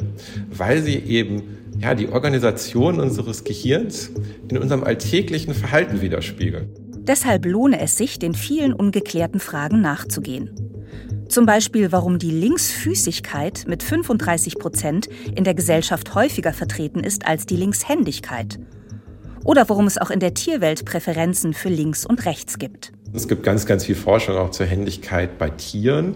weil 0.52 0.84
sie 0.84 0.98
eben 0.98 1.42
ja, 1.80 1.96
die 1.96 2.10
Organisation 2.10 3.00
unseres 3.00 3.44
Gehirns 3.44 4.12
in 4.52 4.60
unserem 4.60 4.84
alltäglichen 4.84 5.56
Verhalten 5.56 6.02
widerspiegelt. 6.02 6.68
Deshalb 6.94 7.48
lohne 7.48 7.82
es 7.82 7.98
sich, 7.98 8.20
den 8.20 8.36
vielen 8.36 8.72
ungeklärten 8.72 9.40
Fragen 9.40 9.82
nachzugehen. 9.82 10.52
Zum 11.28 11.46
Beispiel, 11.46 11.92
warum 11.92 12.20
die 12.20 12.32
Linksfüßigkeit 12.32 13.66
mit 13.68 13.84
35 13.84 14.60
Prozent 14.60 15.08
in 15.36 15.44
der 15.44 15.54
Gesellschaft 15.54 16.14
häufiger 16.14 16.54
vertreten 16.54 17.04
ist 17.04 17.26
als 17.26 17.46
die 17.46 17.56
Linkshändigkeit. 17.56 18.60
Oder 19.44 19.68
warum 19.70 19.86
es 19.88 19.98
auch 19.98 20.10
in 20.10 20.20
der 20.20 20.34
Tierwelt 20.34 20.86
Präferenzen 20.86 21.54
für 21.54 21.70
links 21.70 22.06
und 22.06 22.26
rechts 22.26 22.58
gibt. 22.58 22.92
Es 23.14 23.28
gibt 23.28 23.44
ganz, 23.44 23.66
ganz 23.66 23.86
viel 23.86 23.96
Forschung 23.96 24.38
auch 24.38 24.52
zur 24.52 24.66
Händigkeit 24.66 25.38
bei 25.38 25.50
Tieren. 25.50 26.16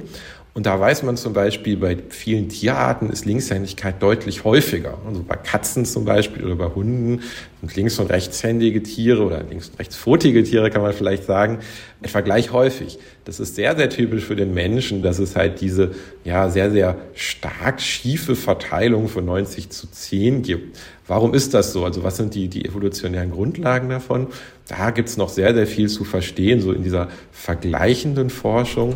Und 0.55 0.65
da 0.65 0.79
weiß 0.79 1.03
man 1.03 1.15
zum 1.15 1.33
Beispiel, 1.33 1.77
bei 1.77 1.95
vielen 2.09 2.49
Tierarten 2.49 3.11
ist 3.11 3.25
Linkshändigkeit 3.25 4.01
deutlich 4.01 4.43
häufiger. 4.43 4.97
Also 5.07 5.23
bei 5.23 5.35
Katzen 5.35 5.85
zum 5.85 6.05
Beispiel 6.05 6.43
oder 6.43 6.55
bei 6.55 6.73
Hunden 6.73 7.21
sind 7.61 7.75
links- 7.75 7.99
und 7.99 8.07
rechtshändige 8.07 8.81
Tiere 8.81 9.23
oder 9.23 9.43
links- 9.43 9.69
und 9.69 9.79
rechtspfotige 9.79 10.43
Tiere 10.43 10.71
kann 10.71 10.81
man 10.81 10.93
vielleicht 10.93 11.25
sagen, 11.25 11.59
etwa 12.01 12.21
gleich 12.21 12.51
häufig. 12.51 12.97
Das 13.25 13.39
ist 13.39 13.55
sehr, 13.55 13.77
sehr 13.77 13.89
typisch 13.89 14.25
für 14.25 14.35
den 14.35 14.53
Menschen, 14.53 15.03
dass 15.03 15.19
es 15.19 15.35
halt 15.35 15.61
diese 15.61 15.91
ja 16.23 16.49
sehr, 16.49 16.71
sehr 16.71 16.97
stark 17.13 17.79
schiefe 17.79 18.35
Verteilung 18.35 19.07
von 19.07 19.25
90 19.25 19.69
zu 19.69 19.87
10 19.87 20.41
gibt. 20.41 20.79
Warum 21.07 21.35
ist 21.35 21.53
das 21.53 21.73
so? 21.73 21.85
Also 21.85 22.03
was 22.03 22.17
sind 22.17 22.33
die, 22.33 22.47
die 22.47 22.65
evolutionären 22.65 23.31
Grundlagen 23.31 23.89
davon? 23.89 24.27
Da 24.67 24.89
gibt 24.89 25.09
es 25.09 25.17
noch 25.17 25.29
sehr, 25.29 25.53
sehr 25.53 25.67
viel 25.67 25.89
zu 25.89 26.03
verstehen, 26.03 26.59
so 26.59 26.71
in 26.71 26.81
dieser 26.83 27.07
vergleichenden 27.31 28.29
Forschung. 28.29 28.95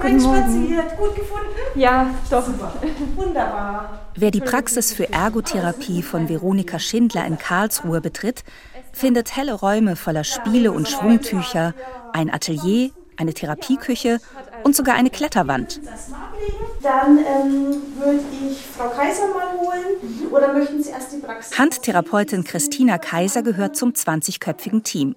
Guten 0.00 0.20
spaziert. 0.20 0.96
Gut 0.96 1.14
gefunden? 1.14 1.46
Ja, 1.74 2.14
doch. 2.30 2.44
Super. 2.44 2.72
Wunderbar. 3.16 4.00
Wer 4.14 4.30
die 4.30 4.40
Praxis 4.40 4.92
für 4.92 5.12
Ergotherapie 5.12 6.02
von 6.02 6.28
Veronika 6.28 6.78
Schindler 6.78 7.26
in 7.26 7.38
Karlsruhe 7.38 8.00
betritt, 8.00 8.44
findet 8.92 9.36
helle 9.36 9.54
Räume 9.54 9.96
voller 9.96 10.24
Spiele 10.24 10.72
und 10.72 10.88
Schwungtücher, 10.88 11.74
ein 12.12 12.32
Atelier, 12.32 12.90
eine 13.16 13.34
Therapieküche 13.34 14.18
und 14.64 14.74
sogar 14.74 14.94
eine 14.94 15.10
Kletterwand. 15.10 15.80
Dann 16.82 17.18
ähm, 17.18 17.76
würde 17.98 18.20
ich 18.50 18.66
Frau 18.66 18.88
Kaiser 18.88 19.28
mal 19.28 19.58
holen. 19.58 20.30
Oder 20.30 20.54
möchten 20.54 20.82
Sie 20.82 20.90
erst 20.90 21.12
die 21.12 21.18
Praxis? 21.18 21.58
Handtherapeutin 21.58 22.44
Christina 22.44 22.98
Kaiser 22.98 23.42
gehört 23.42 23.76
zum 23.76 23.90
20-köpfigen 23.92 24.82
Team. 24.82 25.14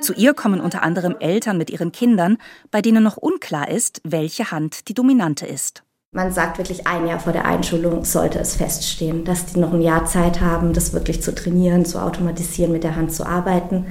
Zu 0.00 0.14
ihr 0.14 0.32
kommen 0.34 0.60
unter 0.60 0.82
anderem 0.82 1.16
Eltern 1.18 1.58
mit 1.58 1.70
ihren 1.70 1.92
Kindern, 1.92 2.38
bei 2.70 2.82
denen 2.82 3.02
noch 3.02 3.16
unklar 3.16 3.68
ist, 3.68 4.00
welche 4.04 4.50
Hand 4.50 4.88
die 4.88 4.94
dominante 4.94 5.46
ist. 5.46 5.82
Man 6.12 6.32
sagt 6.32 6.58
wirklich, 6.58 6.86
ein 6.86 7.06
Jahr 7.06 7.20
vor 7.20 7.32
der 7.32 7.44
Einschulung 7.44 8.04
sollte 8.04 8.38
es 8.38 8.56
feststehen, 8.56 9.24
dass 9.24 9.46
die 9.46 9.58
noch 9.58 9.74
ein 9.74 9.82
Jahr 9.82 10.06
Zeit 10.06 10.40
haben, 10.40 10.72
das 10.72 10.92
wirklich 10.92 11.22
zu 11.22 11.34
trainieren, 11.34 11.84
zu 11.84 12.00
automatisieren, 12.00 12.72
mit 12.72 12.84
der 12.84 12.96
Hand 12.96 13.12
zu 13.12 13.26
arbeiten. 13.26 13.86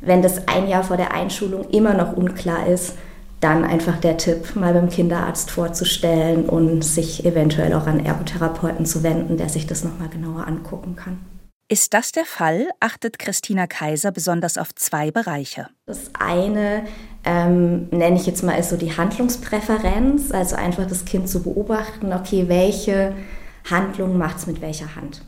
Wenn 0.00 0.20
das 0.20 0.48
ein 0.48 0.68
Jahr 0.68 0.84
vor 0.84 0.98
der 0.98 1.14
Einschulung 1.14 1.70
immer 1.70 1.94
noch 1.94 2.14
unklar 2.14 2.66
ist, 2.66 2.94
dann 3.40 3.64
einfach 3.64 3.98
der 3.98 4.18
Tipp, 4.18 4.54
mal 4.54 4.74
beim 4.74 4.90
Kinderarzt 4.90 5.50
vorzustellen 5.50 6.48
und 6.48 6.82
sich 6.82 7.24
eventuell 7.24 7.72
auch 7.74 7.86
an 7.86 8.04
Ergotherapeuten 8.04 8.84
zu 8.84 9.02
wenden, 9.02 9.36
der 9.36 9.48
sich 9.48 9.66
das 9.66 9.82
nochmal 9.82 10.08
genauer 10.08 10.46
angucken 10.46 10.94
kann. 10.94 11.18
Ist 11.68 11.94
das 11.94 12.12
der 12.12 12.24
Fall, 12.24 12.68
achtet 12.80 13.18
Christina 13.18 13.66
Kaiser 13.66 14.12
besonders 14.12 14.58
auf 14.58 14.74
zwei 14.74 15.10
Bereiche. 15.10 15.68
Das 15.86 16.10
eine 16.18 16.84
ähm, 17.24 17.88
nenne 17.90 18.16
ich 18.16 18.26
jetzt 18.26 18.42
mal 18.42 18.62
so 18.62 18.76
die 18.76 18.96
Handlungspräferenz, 18.96 20.32
also 20.32 20.56
einfach 20.56 20.86
das 20.86 21.04
Kind 21.04 21.28
zu 21.28 21.42
beobachten, 21.42 22.12
okay, 22.12 22.44
welche 22.48 23.14
Handlung 23.70 24.18
macht 24.18 24.38
es 24.38 24.46
mit 24.46 24.60
welcher 24.60 24.96
Hand. 24.96 25.22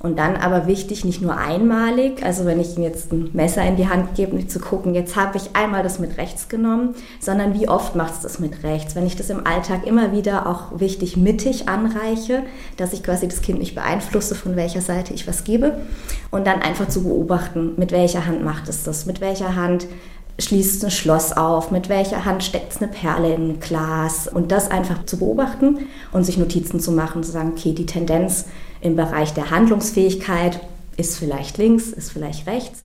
Und 0.00 0.16
dann 0.16 0.36
aber 0.36 0.68
wichtig, 0.68 1.04
nicht 1.04 1.22
nur 1.22 1.36
einmalig, 1.36 2.22
also 2.24 2.44
wenn 2.44 2.60
ich 2.60 2.76
ihm 2.76 2.84
jetzt 2.84 3.12
ein 3.12 3.30
Messer 3.32 3.64
in 3.64 3.74
die 3.74 3.88
Hand 3.88 4.14
gebe, 4.14 4.36
nicht 4.36 4.50
zu 4.50 4.60
gucken, 4.60 4.94
jetzt 4.94 5.16
habe 5.16 5.36
ich 5.36 5.56
einmal 5.56 5.82
das 5.82 5.98
mit 5.98 6.18
rechts 6.18 6.48
genommen, 6.48 6.94
sondern 7.18 7.52
wie 7.54 7.68
oft 7.68 7.96
macht 7.96 8.14
es 8.14 8.20
das 8.20 8.38
mit 8.38 8.62
rechts. 8.62 8.94
Wenn 8.94 9.06
ich 9.06 9.16
das 9.16 9.28
im 9.28 9.44
Alltag 9.44 9.84
immer 9.86 10.12
wieder 10.12 10.46
auch 10.46 10.78
wichtig 10.78 11.16
mittig 11.16 11.68
anreiche, 11.68 12.44
dass 12.76 12.92
ich 12.92 13.02
quasi 13.02 13.26
das 13.26 13.42
Kind 13.42 13.58
nicht 13.58 13.74
beeinflusse, 13.74 14.36
von 14.36 14.54
welcher 14.54 14.82
Seite 14.82 15.14
ich 15.14 15.26
was 15.26 15.42
gebe. 15.42 15.80
Und 16.30 16.46
dann 16.46 16.62
einfach 16.62 16.88
zu 16.88 17.02
beobachten, 17.02 17.72
mit 17.76 17.90
welcher 17.90 18.24
Hand 18.24 18.44
macht 18.44 18.68
es 18.68 18.84
das, 18.84 19.04
mit 19.04 19.20
welcher 19.20 19.56
Hand 19.56 19.88
schließt 20.38 20.76
es 20.76 20.84
ein 20.84 20.90
Schloss 20.90 21.32
auf, 21.32 21.70
mit 21.70 21.88
welcher 21.88 22.24
Hand 22.24 22.44
steckt 22.44 22.72
es 22.72 22.80
eine 22.80 22.90
Perle 22.90 23.34
in 23.34 23.50
ein 23.50 23.60
Glas 23.60 24.28
und 24.28 24.52
das 24.52 24.70
einfach 24.70 25.04
zu 25.04 25.18
beobachten 25.18 25.78
und 26.12 26.24
sich 26.24 26.38
Notizen 26.38 26.80
zu 26.80 26.92
machen, 26.92 27.22
zu 27.22 27.32
sagen, 27.32 27.52
okay, 27.56 27.72
die 27.72 27.86
Tendenz 27.86 28.46
im 28.80 28.94
Bereich 28.94 29.34
der 29.34 29.50
Handlungsfähigkeit 29.50 30.60
ist 30.96 31.18
vielleicht 31.18 31.58
links, 31.58 31.88
ist 31.88 32.12
vielleicht 32.12 32.46
rechts. 32.46 32.82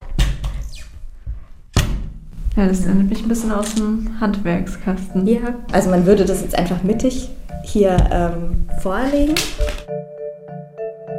Ja, 2.55 2.67
das 2.67 2.85
erinnert 2.85 3.09
mich 3.09 3.23
ein 3.23 3.27
bisschen 3.27 3.51
aus 3.51 3.73
dem 3.75 4.19
Handwerkskasten. 4.19 5.25
Ja, 5.27 5.55
also 5.71 5.89
man 5.89 6.05
würde 6.05 6.25
das 6.25 6.41
jetzt 6.41 6.55
einfach 6.55 6.83
mittig 6.83 7.29
hier 7.63 7.97
ähm, 8.11 8.67
vorlegen. 8.81 9.33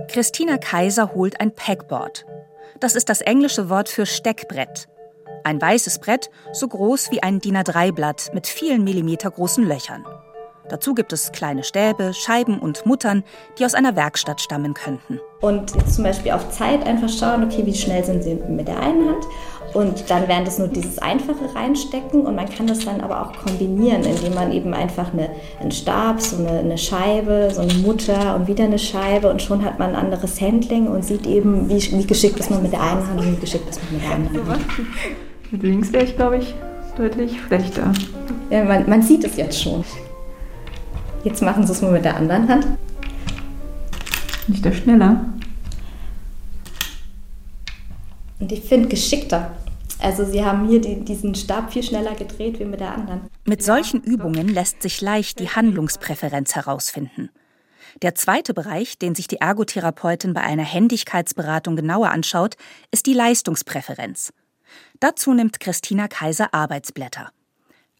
Christina 0.08 0.58
Kaiser 0.58 1.12
holt 1.14 1.40
ein 1.40 1.50
Pegboard. 1.50 2.24
Das 2.78 2.94
ist 2.94 3.08
das 3.08 3.20
englische 3.20 3.68
Wort 3.68 3.88
für 3.88 4.06
Steckbrett. 4.06 4.88
Ein 5.46 5.60
weißes 5.60 5.98
Brett, 5.98 6.30
so 6.54 6.66
groß 6.66 7.10
wie 7.10 7.22
ein 7.22 7.38
DIN 7.38 7.58
A3-Blatt 7.58 8.30
mit 8.32 8.46
vielen 8.46 8.82
Millimeter 8.82 9.30
großen 9.30 9.62
Löchern. 9.62 10.02
Dazu 10.70 10.94
gibt 10.94 11.12
es 11.12 11.32
kleine 11.32 11.64
Stäbe, 11.64 12.14
Scheiben 12.14 12.58
und 12.58 12.86
Muttern, 12.86 13.22
die 13.58 13.66
aus 13.66 13.74
einer 13.74 13.94
Werkstatt 13.94 14.40
stammen 14.40 14.72
könnten. 14.72 15.20
Und 15.42 15.70
zum 15.92 16.04
Beispiel 16.04 16.32
auf 16.32 16.48
Zeit 16.48 16.86
einfach 16.86 17.10
schauen, 17.10 17.44
okay, 17.44 17.66
wie 17.66 17.74
schnell 17.74 18.02
sind 18.02 18.24
sie 18.24 18.36
mit 18.36 18.68
der 18.68 18.80
einen 18.80 19.06
Hand. 19.06 19.26
Und 19.74 20.08
dann 20.08 20.26
wären 20.28 20.46
das 20.46 20.58
nur 20.58 20.68
dieses 20.68 20.98
einfache 20.98 21.54
reinstecken 21.54 22.24
und 22.24 22.36
man 22.36 22.48
kann 22.48 22.66
das 22.66 22.78
dann 22.78 23.02
aber 23.02 23.20
auch 23.20 23.36
kombinieren, 23.36 24.02
indem 24.02 24.32
man 24.32 24.50
eben 24.50 24.72
einfach 24.72 25.12
eine, 25.12 25.28
einen 25.60 25.72
Stab, 25.72 26.22
so 26.22 26.38
eine, 26.38 26.60
eine 26.60 26.78
Scheibe, 26.78 27.50
so 27.52 27.60
eine 27.60 27.74
Mutter 27.74 28.36
und 28.36 28.46
wieder 28.46 28.64
eine 28.64 28.78
Scheibe 28.78 29.28
und 29.30 29.42
schon 29.42 29.62
hat 29.62 29.78
man 29.78 29.90
ein 29.90 29.96
anderes 29.96 30.40
Handling 30.40 30.86
und 30.86 31.04
sieht 31.04 31.26
eben, 31.26 31.68
wie, 31.68 31.82
wie 31.98 32.06
geschickt 32.06 32.40
ist 32.40 32.50
man 32.50 32.62
mit 32.62 32.72
der 32.72 32.80
einen 32.80 33.06
Hand 33.06 33.20
und 33.20 33.36
wie 33.36 33.40
geschickt 33.40 33.68
ist 33.68 33.82
man 33.82 33.92
mit 33.92 34.02
der 34.02 34.12
anderen 34.12 34.48
Hand. 34.48 34.64
Mit 35.50 35.62
links 35.62 35.92
wäre 35.92 36.04
ich, 36.04 36.16
glaube 36.16 36.38
ich, 36.38 36.54
deutlich 36.96 37.40
schlechter. 37.46 37.92
Ja, 38.50 38.64
man, 38.64 38.88
man 38.88 39.02
sieht 39.02 39.24
es 39.24 39.36
jetzt 39.36 39.62
schon. 39.62 39.84
Jetzt 41.24 41.42
machen 41.42 41.66
Sie 41.66 41.72
es 41.72 41.80
mal 41.82 41.92
mit 41.92 42.04
der 42.04 42.16
anderen 42.16 42.48
Hand. 42.48 42.66
Nicht 44.46 44.64
der 44.64 44.72
schneller. 44.72 45.24
Und 48.38 48.52
ich 48.52 48.60
finde 48.60 48.88
geschickter. 48.88 49.56
Also 50.00 50.24
Sie 50.24 50.44
haben 50.44 50.68
hier 50.68 50.80
die, 50.80 51.00
diesen 51.00 51.34
Stab 51.34 51.72
viel 51.72 51.82
schneller 51.82 52.14
gedreht 52.14 52.60
wie 52.60 52.66
mit 52.66 52.80
der 52.80 52.92
anderen. 52.92 53.22
Mit 53.46 53.62
solchen 53.62 54.02
Übungen 54.02 54.48
lässt 54.48 54.82
sich 54.82 55.00
leicht 55.00 55.38
die 55.38 55.48
Handlungspräferenz 55.48 56.54
herausfinden. 56.54 57.30
Der 58.02 58.14
zweite 58.14 58.54
Bereich, 58.54 58.98
den 58.98 59.14
sich 59.14 59.28
die 59.28 59.36
Ergotherapeutin 59.36 60.34
bei 60.34 60.42
einer 60.42 60.64
Händigkeitsberatung 60.64 61.76
genauer 61.76 62.10
anschaut, 62.10 62.56
ist 62.90 63.06
die 63.06 63.14
Leistungspräferenz. 63.14 64.32
Dazu 65.00 65.34
nimmt 65.34 65.60
Christina 65.60 66.08
Kaiser 66.08 66.54
Arbeitsblätter. 66.54 67.30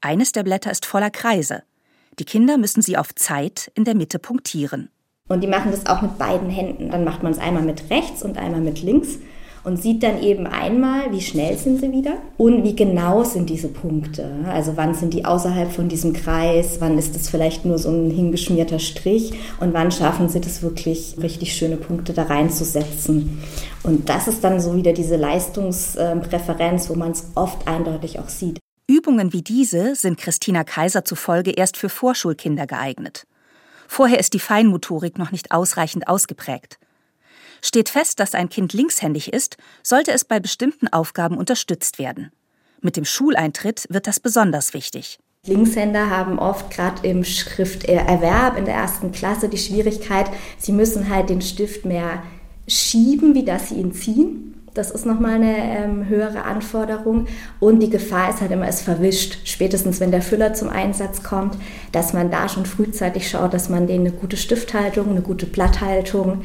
Eines 0.01 0.33
der 0.33 0.43
Blätter 0.43 0.71
ist 0.71 0.87
voller 0.87 1.11
Kreise. 1.11 1.63
Die 2.19 2.25
Kinder 2.25 2.59
müssen 2.59 2.83
sie 2.83 2.97
auf 2.97 3.15
Zeit 3.15 3.71
in 3.75 3.85
der 3.85 3.95
Mitte 3.95 4.19
punktieren. 4.19 4.91
Und 5.29 5.41
die 5.41 5.49
machen 5.49 5.71
das 5.71 5.87
auch 5.87 6.03
mit 6.03 6.19
beiden 6.19 6.51
Händen. 6.51 6.91
Dann 6.91 7.05
macht 7.05 7.23
man 7.23 7.33
es 7.33 7.39
einmal 7.39 7.63
mit 7.63 7.91
rechts 7.91 8.23
und 8.23 8.39
einmal 8.39 8.61
mit 8.61 8.83
links 8.83 9.19
und 9.65 9.81
sieht 9.81 10.03
dann 10.03 10.23
eben 10.23 10.47
einmal, 10.47 11.11
wie 11.11 11.23
schnell 11.23 11.57
sind 11.57 11.81
sie 11.81 11.91
wieder 11.91 12.19
und 12.37 12.63
wie 12.65 12.77
genau 12.77 13.25
sind 13.25 13.49
diese 13.49 13.69
Punkte. 13.69 14.31
Also 14.47 14.77
wann 14.77 14.95
sind 14.95 15.15
die 15.15 15.25
außerhalb 15.25 15.73
von 15.73 15.89
diesem 15.89 16.13
Kreis, 16.13 16.77
wann 16.81 16.99
ist 16.99 17.15
das 17.15 17.29
vielleicht 17.29 17.65
nur 17.65 17.79
so 17.79 17.91
ein 17.91 18.11
hingeschmierter 18.11 18.79
Strich 18.79 19.33
und 19.61 19.73
wann 19.73 19.91
schaffen 19.91 20.29
sie 20.29 20.41
das 20.41 20.63
wirklich 20.63 21.17
richtig 21.21 21.55
schöne 21.55 21.77
Punkte 21.77 22.13
da 22.13 22.25
reinzusetzen. 22.25 23.43
Und 23.83 24.09
das 24.09 24.29
ist 24.29 24.45
dann 24.45 24.61
so 24.61 24.77
wieder 24.77 24.93
diese 24.93 25.17
Leistungspräferenz, 25.17 26.91
wo 26.91 26.95
man 26.95 27.13
es 27.13 27.31
oft 27.35 27.67
eindeutig 27.67 28.19
auch 28.19 28.29
sieht. 28.29 28.59
Übungen 28.87 29.33
wie 29.33 29.43
diese 29.43 29.95
sind 29.95 30.19
Christina 30.19 30.63
Kaiser 30.63 31.07
zufolge 31.07 31.53
erst 31.53 31.79
für 31.79 31.89
Vorschulkinder 31.89 32.67
geeignet. 32.67 33.27
Vorher 33.89 34.19
ist 34.19 34.35
die 34.35 34.41
Feinmotorik 34.41 35.19
noch 35.19 35.33
nicht 35.33 35.53
ausreichend 35.53 36.09
ausgeprägt. 36.09 36.79
Steht 37.67 37.89
fest, 37.89 38.21
dass 38.21 38.35
ein 38.35 38.51
Kind 38.51 38.75
linkshändig 38.75 39.33
ist, 39.33 39.57
sollte 39.83 40.13
es 40.13 40.27
bei 40.27 40.39
bestimmten 40.39 40.87
Aufgaben 40.89 41.39
unterstützt 41.39 41.99
werden. 41.99 42.31
Mit 42.83 42.99
dem 42.99 43.07
Schuleintritt 43.07 43.87
wird 43.89 44.07
das 44.07 44.21
besonders 44.21 44.75
wichtig. 44.75 45.19
Linkshänder 45.47 46.11
haben 46.11 46.39
oft 46.39 46.71
gerade 46.71 47.09
im 47.09 47.25
Schrifterwerb 47.25 48.59
in 48.59 48.67
der 48.67 48.75
ersten 48.75 49.13
Klasse 49.13 49.49
die 49.49 49.57
Schwierigkeit, 49.57 50.27
sie 50.59 50.73
müssen 50.73 51.09
halt 51.09 51.31
den 51.31 51.41
Stift 51.41 51.87
mehr 51.87 52.23
schieben, 52.69 53.35
wie 53.35 53.47
dass 53.47 53.71
sie 53.71 53.77
ihn 53.77 53.95
ziehen. 53.95 54.51
Das 54.75 54.91
ist 54.91 55.07
nochmal 55.07 55.37
eine 55.37 55.57
ähm, 55.57 56.09
höhere 56.09 56.43
Anforderung. 56.43 57.29
Und 57.61 57.81
die 57.81 57.91
Gefahr 57.91 58.29
ist 58.29 58.41
halt 58.41 58.51
immer, 58.51 58.67
es 58.67 58.83
verwischt. 58.83 59.39
Spätestens, 59.45 60.01
wenn 60.01 60.11
der 60.11 60.21
Füller 60.21 60.53
zum 60.53 60.69
Einsatz 60.69 61.23
kommt, 61.23 61.57
dass 61.93 62.13
man 62.13 62.31
da 62.31 62.49
schon 62.49 62.67
frühzeitig 62.67 63.31
schaut, 63.31 63.55
dass 63.55 63.69
man 63.69 63.87
denen 63.87 64.09
eine 64.09 64.17
gute 64.17 64.37
Stifthaltung, 64.37 65.11
eine 65.11 65.23
gute 65.23 65.47
Blatthaltung 65.47 66.43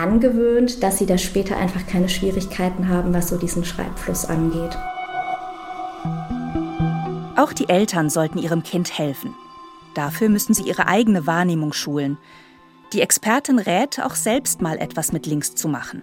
angewöhnt, 0.00 0.82
dass 0.82 0.98
sie 0.98 1.06
da 1.06 1.18
später 1.18 1.56
einfach 1.56 1.86
keine 1.86 2.08
Schwierigkeiten 2.08 2.88
haben, 2.88 3.12
was 3.14 3.28
so 3.28 3.36
diesen 3.36 3.64
Schreibfluss 3.64 4.24
angeht. 4.24 4.76
Auch 7.36 7.52
die 7.52 7.68
Eltern 7.68 8.10
sollten 8.10 8.38
ihrem 8.38 8.62
Kind 8.62 8.98
helfen. 8.98 9.34
Dafür 9.94 10.28
müssen 10.28 10.54
sie 10.54 10.62
ihre 10.62 10.86
eigene 10.86 11.26
Wahrnehmung 11.26 11.72
schulen. 11.72 12.18
Die 12.92 13.00
Expertin 13.00 13.58
rät, 13.58 14.00
auch 14.00 14.14
selbst 14.14 14.60
mal 14.60 14.78
etwas 14.78 15.12
mit 15.12 15.26
links 15.26 15.54
zu 15.54 15.68
machen. 15.68 16.02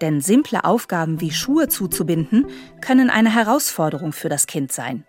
Denn 0.00 0.20
simple 0.20 0.64
Aufgaben 0.64 1.20
wie 1.20 1.30
Schuhe 1.30 1.68
zuzubinden 1.68 2.46
können 2.80 3.10
eine 3.10 3.34
Herausforderung 3.34 4.12
für 4.12 4.28
das 4.28 4.46
Kind 4.46 4.72
sein. 4.72 5.04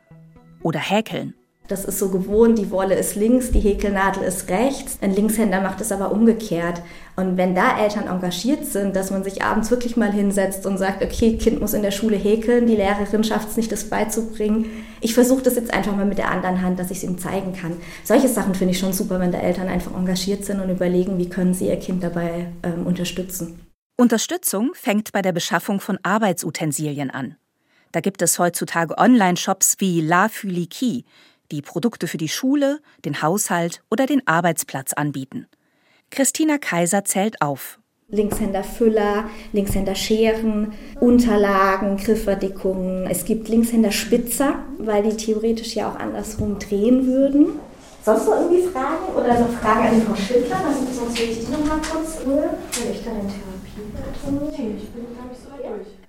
Oder 0.63 0.79
häkeln. 0.79 1.33
Das 1.67 1.83
ist 1.83 1.99
so 1.99 2.09
gewohnt, 2.09 2.57
die 2.57 2.71
Wolle 2.71 2.95
ist 2.95 3.15
links, 3.15 3.51
die 3.51 3.59
Häkelnadel 3.59 4.23
ist 4.23 4.49
rechts. 4.49 4.97
Ein 5.01 5.13
Linkshänder 5.13 5.59
macht 5.59 5.81
es 5.81 5.91
aber 5.91 6.11
umgekehrt. 6.11 6.81
Und 7.17 7.35
wenn 7.35 7.55
da 7.55 7.77
Eltern 7.77 8.07
engagiert 8.07 8.65
sind, 8.65 8.95
dass 8.95 9.11
man 9.11 9.23
sich 9.23 9.43
abends 9.43 9.69
wirklich 9.69 9.97
mal 9.97 10.11
hinsetzt 10.11 10.65
und 10.65 10.77
sagt, 10.77 11.03
okay, 11.03 11.35
Kind 11.37 11.59
muss 11.59 11.73
in 11.73 11.81
der 11.81 11.91
Schule 11.91 12.15
häkeln, 12.15 12.67
die 12.67 12.75
Lehrerin 12.75 13.23
schafft 13.23 13.49
es 13.49 13.57
nicht, 13.57 13.71
das 13.71 13.89
beizubringen. 13.89 14.65
Ich 15.01 15.13
versuche 15.13 15.41
das 15.41 15.55
jetzt 15.55 15.73
einfach 15.73 15.95
mal 15.95 16.05
mit 16.05 16.19
der 16.19 16.31
anderen 16.31 16.61
Hand, 16.61 16.79
dass 16.79 16.91
ich 16.91 16.99
es 16.99 17.03
ihm 17.03 17.17
zeigen 17.17 17.53
kann. 17.53 17.73
Solche 18.03 18.29
Sachen 18.29 18.55
finde 18.55 18.73
ich 18.73 18.79
schon 18.79 18.93
super, 18.93 19.19
wenn 19.19 19.31
da 19.31 19.39
Eltern 19.39 19.67
einfach 19.67 19.93
engagiert 19.93 20.45
sind 20.45 20.61
und 20.61 20.69
überlegen, 20.69 21.17
wie 21.17 21.29
können 21.29 21.53
sie 21.53 21.67
ihr 21.67 21.77
Kind 21.77 22.03
dabei 22.03 22.47
ähm, 22.63 22.85
unterstützen. 22.85 23.59
Unterstützung 23.97 24.71
fängt 24.73 25.11
bei 25.11 25.21
der 25.23 25.31
Beschaffung 25.33 25.79
von 25.79 25.97
Arbeitsutensilien 26.03 27.09
an. 27.09 27.35
Da 27.91 27.99
gibt 27.99 28.21
es 28.21 28.37
heutzutage 28.37 28.95
Online-Shops 28.97 29.77
wie 29.79 30.01
La 30.01 30.29
Fuliki, 30.29 31.03
die 31.51 31.61
Produkte 31.61 32.07
für 32.07 32.17
die 32.17 32.29
Schule, 32.29 32.79
den 33.05 33.21
Haushalt 33.21 33.83
oder 33.89 34.05
den 34.05 34.27
Arbeitsplatz 34.27 34.93
anbieten. 34.93 35.47
Christina 36.09 36.57
Kaiser 36.57 37.03
zählt 37.03 37.41
auf. 37.41 37.79
Linkshänder 38.09 38.63
Füller, 38.63 39.29
Linkshänder 39.51 39.95
Scheren, 39.95 40.71
Unterlagen, 41.01 41.97
Griffverdickungen. 41.97 43.05
Es 43.07 43.25
gibt 43.25 43.49
Linkshänder 43.49 43.91
Spitzer, 43.91 44.63
weil 44.77 45.03
die 45.03 45.17
theoretisch 45.17 45.75
ja 45.75 45.91
auch 45.91 45.95
andersrum 45.97 46.57
drehen 46.57 47.05
würden. 47.05 47.59
Sonst 48.05 48.25
noch 48.25 48.35
irgendwie 48.39 48.63
Fragen 48.69 49.13
oder 49.13 49.37
noch 49.37 49.49
Fragen 49.59 49.87
an 49.87 49.95
die 49.95 50.05
Frau 50.05 50.15
Schindler? 50.15 50.73
Sonst 50.93 51.19
will 51.19 51.29
ich 51.29 51.45
die 51.45 51.51
noch 51.51 51.65
mal 51.65 51.81
kurz 51.81 52.25
rühren. 52.25 52.51
Soll 52.71 52.91
ich 52.93 53.03
da 53.03 53.11
den 53.11 53.27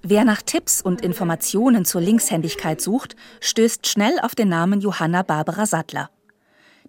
Wer 0.02 0.24
nach 0.24 0.42
Tipps 0.42 0.80
und 0.80 1.00
Informationen 1.00 1.84
zur 1.84 2.00
Linkshändigkeit 2.00 2.80
sucht, 2.80 3.16
stößt 3.40 3.86
schnell 3.86 4.18
auf 4.20 4.34
den 4.34 4.48
Namen 4.48 4.80
Johanna 4.80 5.22
Barbara 5.22 5.66
Sattler. 5.66 6.10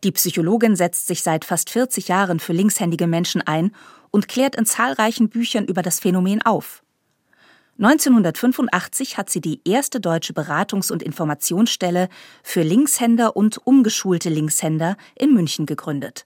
Die 0.03 0.11
Psychologin 0.11 0.75
setzt 0.75 1.07
sich 1.07 1.23
seit 1.23 1.43
fast 1.43 1.71
40 1.71 2.07
Jahren 2.07 2.39
für 2.39 2.53
linkshändige 2.53 3.07
Menschen 3.07 3.41
ein 3.41 3.71
und 4.11 4.27
klärt 4.27 4.55
in 4.55 4.65
zahlreichen 4.65 5.29
Büchern 5.29 5.65
über 5.65 5.81
das 5.81 5.99
Phänomen 5.99 6.43
auf. 6.43 6.83
1985 7.79 9.17
hat 9.17 9.29
sie 9.29 9.41
die 9.41 9.61
erste 9.65 9.99
deutsche 9.99 10.33
Beratungs- 10.33 10.91
und 10.91 11.01
Informationsstelle 11.01 12.09
für 12.43 12.61
Linkshänder 12.61 13.35
und 13.35 13.65
umgeschulte 13.65 14.29
Linkshänder 14.29 14.97
in 15.15 15.33
München 15.33 15.65
gegründet 15.65 16.25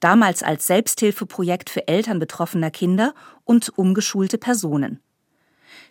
damals 0.00 0.42
als 0.42 0.66
Selbsthilfeprojekt 0.66 1.70
für 1.70 1.88
Eltern 1.88 2.18
betroffener 2.18 2.70
Kinder 2.70 3.14
und 3.44 3.76
umgeschulte 3.76 4.38
Personen. 4.38 5.00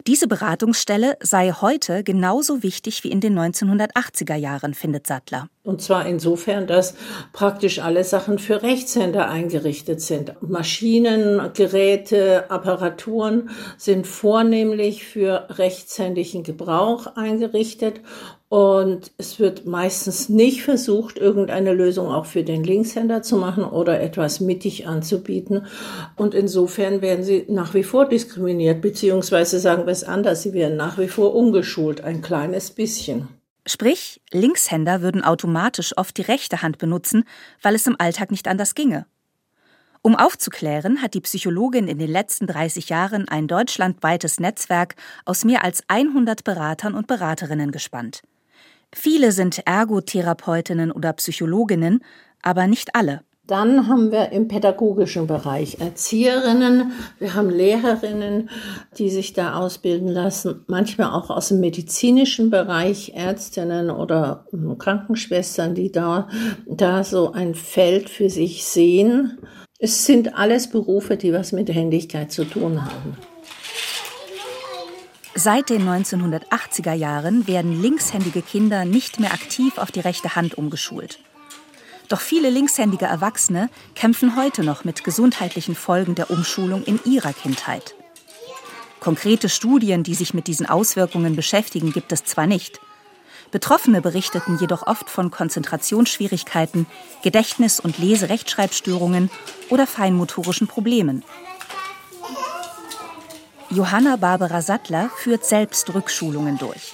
Diese 0.05 0.27
Beratungsstelle 0.27 1.17
sei 1.21 1.51
heute 1.51 2.03
genauso 2.03 2.61
wichtig 2.63 3.03
wie 3.03 3.11
in 3.11 3.19
den 3.19 3.37
1980er 3.37 4.35
Jahren, 4.35 4.73
findet 4.73 5.07
Sattler. 5.07 5.49
Und 5.63 5.81
zwar 5.81 6.05
insofern, 6.05 6.65
dass 6.65 6.95
praktisch 7.33 7.79
alle 7.79 8.03
Sachen 8.03 8.39
für 8.39 8.61
Rechtshänder 8.61 9.29
eingerichtet 9.29 9.99
sind. 9.99 10.33
Maschinen, 10.41 11.51
Geräte, 11.53 12.49
Apparaturen 12.49 13.49
sind 13.77 14.07
vornehmlich 14.07 15.03
für 15.03 15.47
rechtshändigen 15.49 16.43
Gebrauch 16.43 17.07
eingerichtet 17.15 17.99
und 18.49 19.11
es 19.17 19.39
wird 19.39 19.65
meistens 19.65 20.29
nicht 20.29 20.63
versucht, 20.63 21.17
irgendeine 21.17 21.73
Lösung 21.73 22.07
auch 22.07 22.25
für 22.25 22.43
den 22.43 22.63
Linkshänder 22.63 23.21
zu 23.21 23.35
machen 23.35 23.65
oder 23.65 23.99
etwas 23.99 24.39
mittig 24.39 24.87
anzubieten. 24.87 25.65
Und 26.15 26.33
insofern 26.33 27.01
werden 27.01 27.25
sie 27.25 27.45
nach 27.49 27.73
wie 27.73 27.83
vor 27.83 28.07
diskriminiert, 28.07 28.81
beziehungsweise 28.81 29.59
sagen 29.59 29.85
wir 29.85 29.91
es 29.91 30.05
anders, 30.05 30.43
sie 30.43 30.53
werden 30.53 30.77
nach 30.77 30.97
wie 30.97 31.09
vor 31.09 31.35
umgeschult, 31.35 32.01
ein 32.01 32.21
kleines 32.21 32.71
bisschen. 32.71 33.27
Sprich, 33.65 34.21
Linkshänder 34.31 35.01
würden 35.01 35.25
automatisch 35.25 35.97
oft 35.97 36.15
die 36.17 36.21
rechte 36.21 36.61
Hand 36.61 36.77
benutzen, 36.77 37.25
weil 37.61 37.75
es 37.75 37.85
im 37.85 37.97
Alltag 37.99 38.31
nicht 38.31 38.47
anders 38.47 38.75
ginge. 38.75 39.05
Um 40.01 40.15
aufzuklären, 40.15 41.01
hat 41.01 41.15
die 41.15 41.21
Psychologin 41.21 41.89
in 41.89 41.99
den 41.99 42.09
letzten 42.09 42.47
30 42.47 42.87
Jahren 42.87 43.27
ein 43.27 43.49
deutschlandweites 43.49 44.39
Netzwerk 44.39 44.95
aus 45.25 45.43
mehr 45.43 45.65
als 45.65 45.83
100 45.89 46.45
Beratern 46.45 46.95
und 46.95 47.07
Beraterinnen 47.07 47.71
gespannt. 47.71 48.21
Viele 48.93 49.31
sind 49.31 49.61
Ergotherapeutinnen 49.65 50.91
oder 50.91 51.13
Psychologinnen, 51.13 52.03
aber 52.41 52.67
nicht 52.67 52.95
alle. 52.95 53.21
Dann 53.47 53.87
haben 53.87 54.11
wir 54.11 54.33
im 54.33 54.49
pädagogischen 54.49 55.25
Bereich 55.25 55.79
Erzieherinnen, 55.79 56.91
wir 57.17 57.33
haben 57.33 57.49
Lehrerinnen, 57.49 58.49
die 58.97 59.09
sich 59.09 59.31
da 59.31 59.57
ausbilden 59.57 60.09
lassen, 60.09 60.65
manchmal 60.67 61.11
auch 61.11 61.29
aus 61.29 61.47
dem 61.47 61.61
medizinischen 61.61 62.49
Bereich 62.49 63.13
Ärztinnen 63.15 63.89
oder 63.89 64.45
Krankenschwestern, 64.77 65.75
die 65.75 65.93
da, 65.93 66.27
da 66.65 67.05
so 67.05 67.31
ein 67.31 67.55
Feld 67.55 68.09
für 68.09 68.29
sich 68.29 68.65
sehen. 68.65 69.39
Es 69.79 70.05
sind 70.05 70.37
alles 70.37 70.69
Berufe, 70.69 71.15
die 71.15 71.31
was 71.31 71.53
mit 71.53 71.69
Händigkeit 71.69 72.33
zu 72.33 72.43
tun 72.43 72.83
haben. 72.83 73.15
Seit 75.39 75.69
den 75.69 75.87
1980er 75.87 76.93
Jahren 76.93 77.45
werden 77.45 77.79
linkshändige 77.79 78.41
Kinder 78.41 78.85
nicht 78.85 79.19
mehr 79.19 79.35
aktiv 79.35 79.77
auf 79.77 79.91
die 79.91 79.99
rechte 79.99 80.35
Hand 80.35 80.55
umgeschult. 80.55 81.19
Doch 82.09 82.21
viele 82.21 82.49
linkshändige 82.49 83.05
Erwachsene 83.05 83.69
kämpfen 83.93 84.35
heute 84.35 84.63
noch 84.63 84.83
mit 84.83 85.03
gesundheitlichen 85.03 85.75
Folgen 85.75 86.15
der 86.15 86.31
Umschulung 86.31 86.83
in 86.85 86.99
ihrer 87.05 87.33
Kindheit. 87.33 87.93
Konkrete 88.99 89.47
Studien, 89.47 90.01
die 90.01 90.15
sich 90.15 90.33
mit 90.33 90.47
diesen 90.47 90.65
Auswirkungen 90.65 91.35
beschäftigen, 91.35 91.93
gibt 91.93 92.11
es 92.11 92.23
zwar 92.23 92.47
nicht. 92.47 92.81
Betroffene 93.51 94.01
berichteten 94.01 94.57
jedoch 94.59 94.87
oft 94.87 95.07
von 95.07 95.29
Konzentrationsschwierigkeiten, 95.29 96.87
Gedächtnis- 97.21 97.79
und 97.79 97.99
Leserechtschreibstörungen 97.99 99.29
oder 99.69 99.85
feinmotorischen 99.85 100.65
Problemen. 100.65 101.23
Johanna 103.69 104.15
Barbara 104.15 104.61
Sattler 104.61 105.09
führt 105.09 105.43
selbst 105.43 105.93
Rückschulungen 105.93 106.57
durch. 106.57 106.93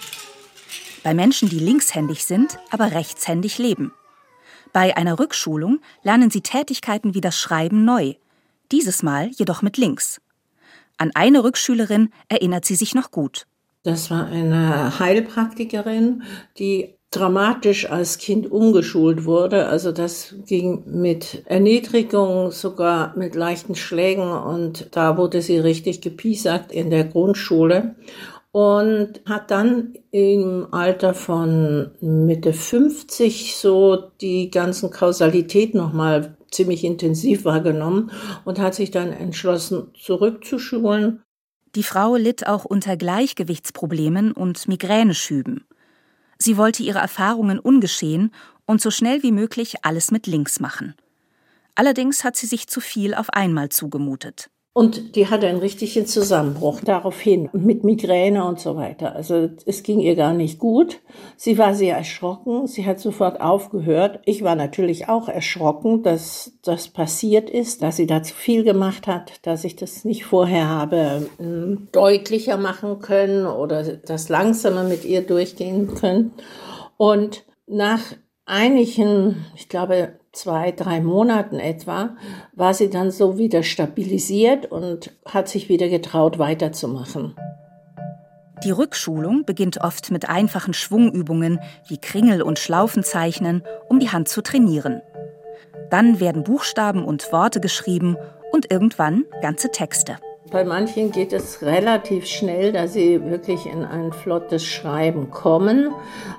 Bei 1.03 1.13
Menschen, 1.13 1.47
die 1.47 1.59
linkshändig 1.59 2.25
sind, 2.25 2.57
aber 2.71 2.91
rechtshändig 2.93 3.59
leben. 3.59 3.93
Bei 4.71 4.97
einer 4.97 5.19
Rückschulung 5.19 5.81
lernen 6.01 6.31
sie 6.31 6.41
Tätigkeiten 6.41 7.13
wie 7.13 7.21
das 7.21 7.39
Schreiben 7.39 7.86
neu, 7.86 8.15
dieses 8.71 9.03
Mal 9.03 9.29
jedoch 9.38 9.62
mit 9.62 9.77
links. 9.77 10.19
An 10.97 11.12
eine 11.13 11.43
Rückschülerin 11.43 12.12
erinnert 12.27 12.65
sie 12.65 12.75
sich 12.75 12.95
noch 12.95 13.12
gut. 13.12 13.45
Das 13.83 14.09
war 14.09 14.25
eine 14.25 14.97
Heilpraktikerin, 14.97 16.23
die 16.57 16.95
dramatisch 17.15 17.89
als 17.89 18.17
Kind 18.17 18.52
umgeschult 18.52 19.26
wurde. 19.26 19.67
Also 19.67 19.91
das 19.91 20.36
ging 20.45 20.84
mit 20.86 21.43
Erniedrigung, 21.45 22.52
sogar 22.52 23.15
mit 23.17 23.36
leichten 23.36 23.76
Schlägen 23.76 24.32
und 24.32 24.88
da 24.91 25.17
wurde 25.17 25.41
sie 25.41 25.60
richtig 25.60 26.02
gepiesackt 26.02 26.71
in 26.71 26.89
der 26.89 27.06
Grundschule 27.06 27.95
und 28.52 29.21
hat 29.26 29.49
dann 29.49 29.95
im 30.12 30.67
Alter 30.71 31.13
von 31.13 31.91
Mitte 32.02 32.54
50 32.54 33.56
so 33.56 34.12
die 34.21 34.52
ganzen 34.52 34.91
Kausalität 34.91 35.73
nochmal 35.73 36.38
ziemlich 36.52 36.84
intensiv 36.84 37.45
wahrgenommen 37.45 38.12
und 38.45 38.60
hat 38.60 38.76
sich 38.76 38.91
dann 38.91 39.12
entschlossen, 39.12 39.91
zurückzuschulen. 39.99 41.23
Die 41.76 41.84
Frau 41.84 42.15
litt 42.15 42.45
auch 42.45 42.65
unter 42.65 42.95
Gleichgewichtsproblemen 42.95 44.32
und 44.32 44.67
Migräneschüben. 44.67 45.65
Sie 46.38 46.58
wollte 46.58 46.84
ihre 46.84 47.00
Erfahrungen 47.00 47.60
ungeschehen 47.60 48.32
und 48.65 48.82
so 48.82 48.91
schnell 48.91 49.24
wie 49.24 49.32
möglich 49.32 49.84
alles 49.84 50.12
mit 50.12 50.28
links 50.28 50.60
machen. 50.60 50.96
Allerdings 51.76 52.24
hat 52.24 52.36
sie 52.36 52.48
sich 52.48 52.67
zu 52.67 52.82
viel 52.82 53.13
auf 53.13 53.30
einmal 53.32 53.69
zugemutet. 53.69 54.50
Und 54.75 55.15
die 55.15 55.27
hatte 55.27 55.45
einen 55.45 55.59
richtigen 55.59 56.07
Zusammenbruch 56.07 56.81
daraufhin 56.81 57.47
mit 57.53 57.83
Migräne 57.83 58.43
und 58.43 58.59
so 58.59 58.75
weiter. 58.75 59.15
Also 59.15 59.51
es 59.67 59.83
ging 59.83 59.99
ihr 59.99 60.15
gar 60.15 60.33
nicht 60.33 60.57
gut. 60.57 60.99
Sie 61.38 61.59
war 61.59 61.75
sehr 61.75 61.95
erschrocken. 61.95 62.65
Sie 62.65 62.83
hat 62.88 62.99
sofort 62.99 63.39
aufgehört. 63.39 64.21
Ich 64.25 64.43
war 64.43 64.55
natürlich 64.55 65.09
auch 65.09 65.29
erschrocken, 65.29 66.01
dass 66.01 66.53
das 66.63 66.88
passiert 66.88 67.51
ist, 67.51 67.83
dass 67.83 67.97
sie 67.97 68.07
da 68.07 68.23
zu 68.23 68.33
viel 68.33 68.63
gemacht 68.63 69.05
hat, 69.05 69.45
dass 69.45 69.63
ich 69.63 69.75
das 69.75 70.05
nicht 70.05 70.25
vorher 70.25 70.67
habe 70.67 71.29
ähm, 71.39 71.89
deutlicher 71.91 72.57
machen 72.57 72.97
können 72.97 73.45
oder 73.45 73.83
das 73.83 74.27
langsamer 74.27 74.83
mit 74.83 75.05
ihr 75.05 75.21
durchgehen 75.21 75.93
können. 75.93 76.31
Und 76.97 77.45
nach 77.67 78.01
einigen, 78.45 79.45
ich 79.55 79.69
glaube, 79.69 80.13
zwei, 80.34 80.72
drei 80.72 81.00
Monaten 81.00 81.60
etwa, 81.60 82.17
war 82.54 82.74
sie 82.74 82.89
dann 82.89 83.12
so 83.12 83.38
wieder 83.38 83.63
stabilisiert 83.63 84.65
und 84.65 85.13
hat 85.26 85.48
sich 85.48 85.69
wieder 85.69 85.88
getraut, 85.88 86.39
weiterzumachen. 86.39 87.36
Die 88.63 88.72
Rückschulung 88.72 89.46
beginnt 89.46 89.82
oft 89.82 90.10
mit 90.12 90.30
einfachen 90.30 90.74
Schwungübungen 90.74 91.60
wie 91.88 91.98
Kringel 91.98 92.41
und 92.41 92.60
Schlaufenzeichnen, 92.60 93.63
um 93.89 94.00
die 94.00 94.10
Hand 94.10 94.28
zu 94.28 94.41
trainieren. 94.41 95.02
Dann 95.89 96.19
werden 96.19 96.43
Buchstaben 96.43 97.04
und 97.06 97.32
Worte 97.32 97.60
geschrieben 97.60 98.17
und 98.52 98.72
irgendwann 98.72 99.26
ganze 99.41 99.69
Texte. 99.69 100.17
Bei 100.50 100.63
manchen 100.63 101.12
geht 101.12 101.34
es 101.34 101.62
relativ 101.62 102.26
schnell, 102.28 102.72
da 102.72 102.88
sie 102.88 103.24
wirklich 103.26 103.65
in 103.65 103.84
ein 103.84 104.13
flottes 104.13 104.63
Schreiben 104.63 105.32
kommen. 105.32 105.89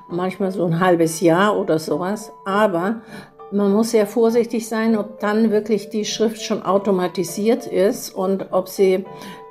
Manchmal 0.09 0.53
so 0.53 0.65
ein 0.65 0.79
halbes 0.79 1.21
Jahr 1.21 1.59
oder 1.59 1.79
sowas. 1.79 2.33
Aber 2.45 3.03
man 3.55 3.73
muss 3.73 3.93
sehr 3.93 4.07
vorsichtig 4.07 4.69
sein, 4.69 4.97
ob 4.97 5.21
dann 5.21 5.51
wirklich 5.51 5.89
die 5.89 6.05
Schrift 6.05 6.43
schon 6.43 6.63
automatisiert 6.63 7.67
ist 7.67 8.11
und 8.11 8.53
ob 8.53 8.69
sie 8.69 9.05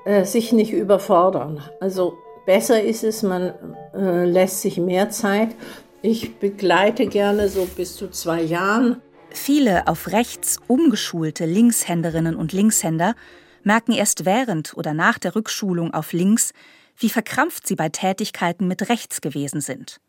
äh, 0.05 0.25
sich 0.25 0.51
nicht 0.51 0.73
überfordern. 0.73 1.63
Also 1.79 2.17
besser 2.45 2.83
ist 2.83 3.03
es, 3.03 3.23
man 3.23 3.53
äh, 3.95 4.25
lässt 4.25 4.61
sich 4.61 4.77
mehr 4.77 5.09
Zeit. 5.09 5.55
Ich 6.01 6.35
begleite 6.35 7.07
gerne 7.07 7.47
so 7.47 7.65
bis 7.77 7.95
zu 7.95 8.09
zwei 8.09 8.41
Jahren. 8.41 9.01
Viele 9.29 9.87
auf 9.87 10.11
rechts 10.11 10.59
umgeschulte 10.67 11.45
Linkshänderinnen 11.45 12.35
und 12.35 12.51
Linkshänder 12.51 13.15
merken 13.63 13.93
erst 13.93 14.25
während 14.25 14.75
oder 14.75 14.93
nach 14.93 15.17
der 15.17 15.35
Rückschulung 15.35 15.93
auf 15.93 16.11
links, 16.11 16.51
wie 16.97 17.09
verkrampft 17.09 17.65
sie 17.65 17.75
bei 17.75 17.89
Tätigkeiten 17.89 18.67
mit 18.67 18.89
rechts 18.89 19.21
gewesen 19.21 19.61
sind. 19.61 20.01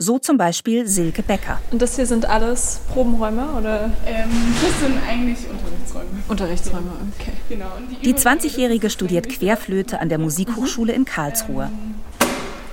So 0.00 0.20
zum 0.20 0.38
Beispiel 0.38 0.86
Silke 0.86 1.24
Becker. 1.24 1.60
Und 1.72 1.82
das 1.82 1.96
hier 1.96 2.06
sind 2.06 2.24
alles 2.24 2.78
Probenräume 2.92 3.48
oder? 3.58 3.90
Ähm, 4.06 4.30
das 4.62 4.78
sind 4.78 4.96
eigentlich 5.08 5.38
Unterrichtsräume. 5.50 6.22
Unterrichtsräume, 6.28 6.90
okay. 7.18 7.32
Genau. 7.48 7.72
Die 8.04 8.14
20-Jährige 8.14 8.90
studiert 8.90 9.28
Querflöte 9.28 9.98
an 9.98 10.08
der 10.08 10.18
Musikhochschule 10.18 10.92
in 10.92 11.04
Karlsruhe. 11.04 11.68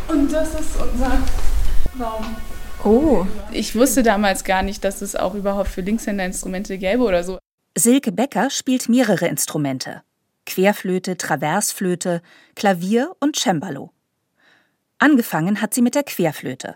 Und 0.07 0.31
das 0.31 0.49
ist 0.49 0.79
unser 0.79 1.17
Raum. 1.99 2.35
Oh. 2.83 3.25
Ich 3.51 3.75
wusste 3.75 4.03
damals 4.03 4.43
gar 4.43 4.61
nicht, 4.61 4.83
dass 4.83 5.01
es 5.01 5.15
auch 5.15 5.33
überhaupt 5.33 5.69
für 5.69 5.81
Linkshänder 5.81 6.25
Instrumente 6.25 6.77
gäbe 6.77 7.01
oder 7.01 7.23
so. 7.23 7.39
Silke 7.75 8.11
Becker 8.11 8.51
spielt 8.51 8.87
mehrere 8.87 9.25
Instrumente. 9.25 10.03
Querflöte, 10.45 11.17
Traversflöte, 11.17 12.21
Klavier 12.53 13.15
und 13.19 13.35
Cembalo. 13.35 13.89
Angefangen 14.99 15.59
hat 15.59 15.73
sie 15.73 15.81
mit 15.81 15.95
der 15.95 16.03
Querflöte. 16.03 16.75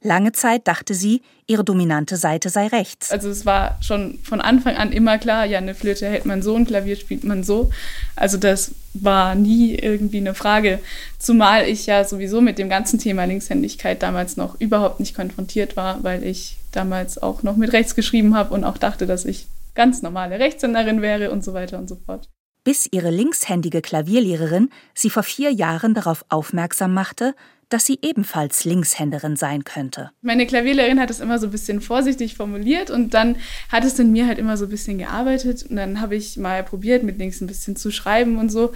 Lange 0.00 0.32
Zeit 0.32 0.68
dachte 0.68 0.94
sie, 0.94 1.22
ihre 1.48 1.64
dominante 1.64 2.16
Seite 2.16 2.50
sei 2.50 2.68
rechts. 2.68 3.10
Also 3.10 3.28
es 3.30 3.46
war 3.46 3.78
schon 3.80 4.18
von 4.22 4.40
Anfang 4.40 4.76
an 4.76 4.92
immer 4.92 5.18
klar, 5.18 5.44
ja, 5.44 5.58
eine 5.58 5.74
Flöte 5.74 6.06
hält 6.06 6.24
man 6.24 6.40
so, 6.40 6.54
ein 6.54 6.66
Klavier 6.66 6.94
spielt 6.96 7.24
man 7.24 7.42
so. 7.42 7.70
Also 8.14 8.38
das 8.38 8.72
war 8.94 9.34
nie 9.34 9.74
irgendwie 9.74 10.18
eine 10.18 10.34
Frage. 10.34 10.78
Zumal 11.18 11.66
ich 11.66 11.86
ja 11.86 12.04
sowieso 12.04 12.40
mit 12.40 12.58
dem 12.58 12.68
ganzen 12.68 12.98
Thema 13.00 13.24
Linkshändigkeit 13.24 14.02
damals 14.02 14.36
noch 14.36 14.60
überhaupt 14.60 15.00
nicht 15.00 15.16
konfrontiert 15.16 15.76
war, 15.76 16.02
weil 16.04 16.22
ich 16.22 16.58
damals 16.70 17.18
auch 17.18 17.42
noch 17.42 17.56
mit 17.56 17.72
rechts 17.72 17.96
geschrieben 17.96 18.36
habe 18.36 18.54
und 18.54 18.64
auch 18.64 18.78
dachte, 18.78 19.06
dass 19.06 19.24
ich 19.24 19.46
ganz 19.74 20.02
normale 20.02 20.38
Rechtshänderin 20.38 21.02
wäre 21.02 21.30
und 21.30 21.44
so 21.44 21.54
weiter 21.54 21.78
und 21.78 21.88
so 21.88 21.96
fort. 22.06 22.28
Bis 22.64 22.86
ihre 22.90 23.10
linkshändige 23.10 23.80
Klavierlehrerin 23.80 24.70
sie 24.92 25.10
vor 25.10 25.22
vier 25.22 25.50
Jahren 25.50 25.94
darauf 25.94 26.24
aufmerksam 26.28 26.92
machte, 26.92 27.34
dass 27.68 27.86
sie 27.86 27.98
ebenfalls 28.02 28.64
Linkshänderin 28.64 29.36
sein 29.36 29.64
könnte. 29.64 30.10
Meine 30.22 30.46
Klavierlehrerin 30.46 31.00
hat 31.00 31.10
es 31.10 31.20
immer 31.20 31.38
so 31.38 31.46
ein 31.46 31.52
bisschen 31.52 31.80
vorsichtig 31.80 32.34
formuliert 32.34 32.90
und 32.90 33.14
dann 33.14 33.36
hat 33.68 33.84
es 33.84 33.98
in 33.98 34.12
mir 34.12 34.26
halt 34.26 34.38
immer 34.38 34.56
so 34.56 34.64
ein 34.64 34.70
bisschen 34.70 34.98
gearbeitet 34.98 35.64
und 35.68 35.76
dann 35.76 36.00
habe 36.00 36.16
ich 36.16 36.36
mal 36.36 36.64
probiert, 36.64 37.02
mit 37.02 37.18
links 37.18 37.40
ein 37.40 37.46
bisschen 37.46 37.76
zu 37.76 37.90
schreiben 37.90 38.38
und 38.38 38.50
so. 38.50 38.72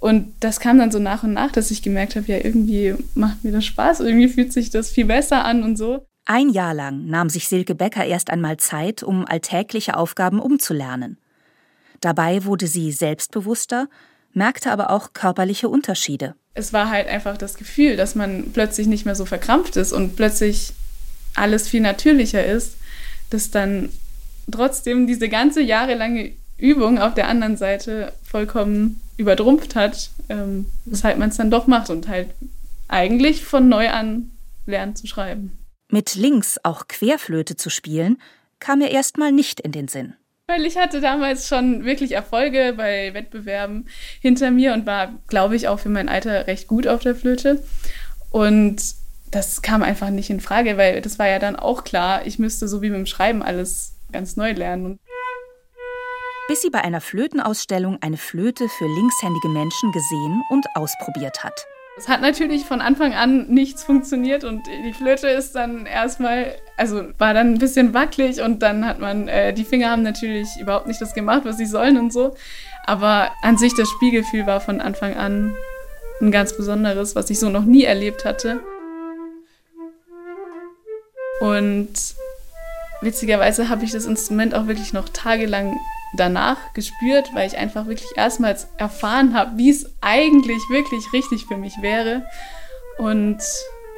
Und 0.00 0.32
das 0.40 0.58
kam 0.58 0.78
dann 0.78 0.90
so 0.90 0.98
nach 0.98 1.22
und 1.22 1.32
nach, 1.32 1.52
dass 1.52 1.70
ich 1.70 1.82
gemerkt 1.82 2.16
habe, 2.16 2.26
ja, 2.26 2.38
irgendwie 2.38 2.94
macht 3.14 3.44
mir 3.44 3.52
das 3.52 3.64
Spaß, 3.64 4.00
irgendwie 4.00 4.28
fühlt 4.28 4.52
sich 4.52 4.70
das 4.70 4.90
viel 4.90 5.04
besser 5.04 5.44
an 5.44 5.62
und 5.62 5.76
so. 5.76 6.04
Ein 6.24 6.50
Jahr 6.50 6.74
lang 6.74 7.06
nahm 7.06 7.28
sich 7.28 7.48
Silke 7.48 7.74
Becker 7.74 8.04
erst 8.04 8.30
einmal 8.30 8.56
Zeit, 8.56 9.02
um 9.02 9.26
alltägliche 9.26 9.96
Aufgaben 9.96 10.40
umzulernen. 10.40 11.18
Dabei 12.00 12.44
wurde 12.44 12.66
sie 12.66 12.90
selbstbewusster, 12.90 13.88
merkte 14.34 14.70
aber 14.70 14.90
auch 14.90 15.12
körperliche 15.12 15.68
Unterschiede 15.68 16.34
es 16.54 16.72
war 16.72 16.90
halt 16.90 17.08
einfach 17.08 17.36
das 17.36 17.54
Gefühl, 17.54 17.96
dass 17.96 18.14
man 18.14 18.52
plötzlich 18.52 18.86
nicht 18.86 19.06
mehr 19.06 19.14
so 19.14 19.24
verkrampft 19.24 19.76
ist 19.76 19.92
und 19.92 20.16
plötzlich 20.16 20.72
alles 21.34 21.68
viel 21.68 21.80
natürlicher 21.80 22.44
ist, 22.44 22.76
dass 23.30 23.50
dann 23.50 23.88
trotzdem 24.50 25.06
diese 25.06 25.28
ganze 25.28 25.62
jahrelange 25.62 26.32
Übung 26.58 26.98
auf 26.98 27.14
der 27.14 27.28
anderen 27.28 27.56
Seite 27.56 28.12
vollkommen 28.22 29.00
übertrumpft 29.16 29.74
hat, 29.74 30.10
ähm, 30.28 30.66
weshalb 30.84 31.18
man 31.18 31.30
es 31.30 31.36
dann 31.36 31.50
doch 31.50 31.66
macht 31.66 31.90
und 31.90 32.08
halt 32.08 32.28
eigentlich 32.88 33.44
von 33.44 33.68
neu 33.68 33.88
an 33.88 34.30
lernt 34.66 34.98
zu 34.98 35.06
schreiben. 35.06 35.58
Mit 35.90 36.14
links 36.14 36.58
auch 36.62 36.86
Querflöte 36.88 37.56
zu 37.56 37.70
spielen, 37.70 38.18
kam 38.60 38.78
mir 38.78 38.90
erstmal 38.90 39.32
nicht 39.32 39.60
in 39.60 39.72
den 39.72 39.88
Sinn. 39.88 40.14
Weil 40.48 40.66
ich 40.66 40.76
hatte 40.76 41.00
damals 41.00 41.48
schon 41.48 41.84
wirklich 41.84 42.12
Erfolge 42.12 42.74
bei 42.76 43.14
Wettbewerben 43.14 43.88
hinter 44.20 44.50
mir 44.50 44.74
und 44.74 44.86
war, 44.86 45.12
glaube 45.28 45.56
ich, 45.56 45.68
auch 45.68 45.78
für 45.78 45.88
mein 45.88 46.08
Alter 46.08 46.46
recht 46.46 46.66
gut 46.66 46.86
auf 46.86 47.00
der 47.00 47.14
Flöte. 47.14 47.62
Und 48.30 48.82
das 49.30 49.62
kam 49.62 49.82
einfach 49.82 50.10
nicht 50.10 50.30
in 50.30 50.40
Frage, 50.40 50.76
weil 50.76 51.00
das 51.00 51.18
war 51.18 51.28
ja 51.28 51.38
dann 51.38 51.56
auch 51.56 51.84
klar, 51.84 52.26
ich 52.26 52.38
müsste 52.38 52.68
so 52.68 52.82
wie 52.82 52.90
mit 52.90 52.98
dem 52.98 53.06
Schreiben 53.06 53.42
alles 53.42 53.96
ganz 54.12 54.36
neu 54.36 54.52
lernen. 54.52 54.98
Bis 56.48 56.60
sie 56.60 56.70
bei 56.70 56.82
einer 56.82 57.00
Flötenausstellung 57.00 57.98
eine 58.02 58.18
Flöte 58.18 58.68
für 58.68 58.86
linkshändige 58.86 59.48
Menschen 59.48 59.92
gesehen 59.92 60.42
und 60.50 60.66
ausprobiert 60.74 61.44
hat. 61.44 61.66
Es 61.98 62.08
hat 62.08 62.22
natürlich 62.22 62.64
von 62.64 62.80
Anfang 62.80 63.12
an 63.12 63.48
nichts 63.48 63.84
funktioniert 63.84 64.44
und 64.44 64.62
die 64.66 64.94
Flöte 64.94 65.28
ist 65.28 65.54
dann 65.54 65.84
erstmal, 65.84 66.54
also 66.76 67.04
war 67.18 67.34
dann 67.34 67.54
ein 67.54 67.58
bisschen 67.58 67.92
wackelig 67.92 68.40
und 68.40 68.62
dann 68.62 68.86
hat 68.86 68.98
man, 68.98 69.28
äh, 69.28 69.52
die 69.52 69.64
Finger 69.64 69.90
haben 69.90 70.02
natürlich 70.02 70.48
überhaupt 70.58 70.86
nicht 70.86 71.02
das 71.02 71.12
gemacht, 71.12 71.42
was 71.44 71.58
sie 71.58 71.66
sollen 71.66 71.98
und 71.98 72.12
so. 72.12 72.34
Aber 72.86 73.30
an 73.42 73.58
sich 73.58 73.74
das 73.74 73.90
Spielgefühl 73.90 74.46
war 74.46 74.60
von 74.60 74.80
Anfang 74.80 75.14
an 75.16 75.54
ein 76.20 76.30
ganz 76.30 76.56
besonderes, 76.56 77.14
was 77.14 77.28
ich 77.28 77.38
so 77.38 77.50
noch 77.50 77.64
nie 77.64 77.84
erlebt 77.84 78.24
hatte. 78.24 78.60
Und 81.40 81.92
witzigerweise 83.02 83.68
habe 83.68 83.84
ich 83.84 83.90
das 83.90 84.06
Instrument 84.06 84.54
auch 84.54 84.66
wirklich 84.66 84.92
noch 84.92 85.08
tagelang 85.08 85.76
danach 86.14 86.72
gespürt, 86.74 87.34
weil 87.34 87.46
ich 87.46 87.56
einfach 87.56 87.86
wirklich 87.86 88.10
erstmals 88.16 88.68
erfahren 88.78 89.34
habe, 89.34 89.56
wie 89.56 89.70
es 89.70 89.86
eigentlich 90.00 90.62
wirklich 90.70 91.12
richtig 91.12 91.46
für 91.46 91.56
mich 91.56 91.80
wäre. 91.80 92.26
Und 92.98 93.38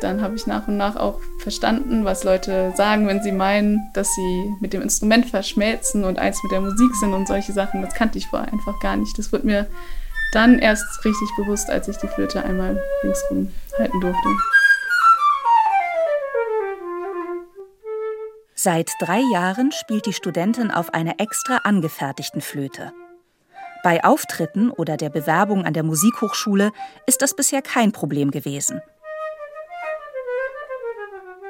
dann 0.00 0.20
habe 0.20 0.36
ich 0.36 0.46
nach 0.46 0.68
und 0.68 0.76
nach 0.76 0.96
auch 0.96 1.20
verstanden, 1.38 2.04
was 2.04 2.24
Leute 2.24 2.72
sagen, 2.76 3.06
wenn 3.06 3.22
sie 3.22 3.32
meinen, 3.32 3.90
dass 3.94 4.14
sie 4.14 4.54
mit 4.60 4.72
dem 4.72 4.82
Instrument 4.82 5.26
verschmelzen 5.26 6.04
und 6.04 6.18
eins 6.18 6.42
mit 6.42 6.52
der 6.52 6.60
Musik 6.60 6.94
sind 6.94 7.14
und 7.14 7.26
solche 7.26 7.52
Sachen. 7.52 7.82
Das 7.82 7.94
kannte 7.94 8.18
ich 8.18 8.26
vorher 8.26 8.52
einfach 8.52 8.78
gar 8.80 8.96
nicht. 8.96 9.18
Das 9.18 9.32
wurde 9.32 9.46
mir 9.46 9.66
dann 10.32 10.58
erst 10.58 11.04
richtig 11.04 11.28
bewusst, 11.36 11.70
als 11.70 11.88
ich 11.88 11.96
die 11.96 12.08
Flöte 12.08 12.44
einmal 12.44 12.78
linksrum 13.02 13.50
halten 13.78 14.00
durfte. 14.00 14.28
Seit 18.64 18.92
drei 18.98 19.20
Jahren 19.30 19.72
spielt 19.72 20.06
die 20.06 20.14
Studentin 20.14 20.70
auf 20.70 20.94
einer 20.94 21.20
extra 21.20 21.58
angefertigten 21.64 22.40
Flöte. 22.40 22.94
Bei 23.82 24.02
Auftritten 24.02 24.70
oder 24.70 24.96
der 24.96 25.10
Bewerbung 25.10 25.66
an 25.66 25.74
der 25.74 25.82
Musikhochschule 25.82 26.72
ist 27.04 27.20
das 27.20 27.36
bisher 27.36 27.60
kein 27.60 27.92
Problem 27.92 28.30
gewesen. 28.30 28.80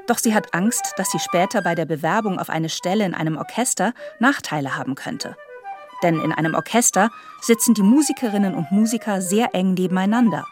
Doch 0.08 0.18
sie 0.18 0.34
hat 0.34 0.54
Angst, 0.54 0.94
dass 0.96 1.12
sie 1.12 1.20
später 1.20 1.62
bei 1.62 1.76
der 1.76 1.86
Bewerbung 1.86 2.40
auf 2.40 2.50
eine 2.50 2.68
Stelle 2.68 3.04
in 3.04 3.14
einem 3.14 3.36
Orchester 3.36 3.92
Nachteile 4.18 4.76
haben 4.76 4.96
könnte. 4.96 5.36
Denn 6.02 6.20
in 6.20 6.32
einem 6.32 6.56
Orchester 6.56 7.10
sitzen 7.40 7.74
die 7.74 7.84
Musikerinnen 7.84 8.56
und 8.56 8.72
Musiker 8.72 9.22
sehr 9.22 9.54
eng 9.54 9.74
nebeneinander. 9.74 10.48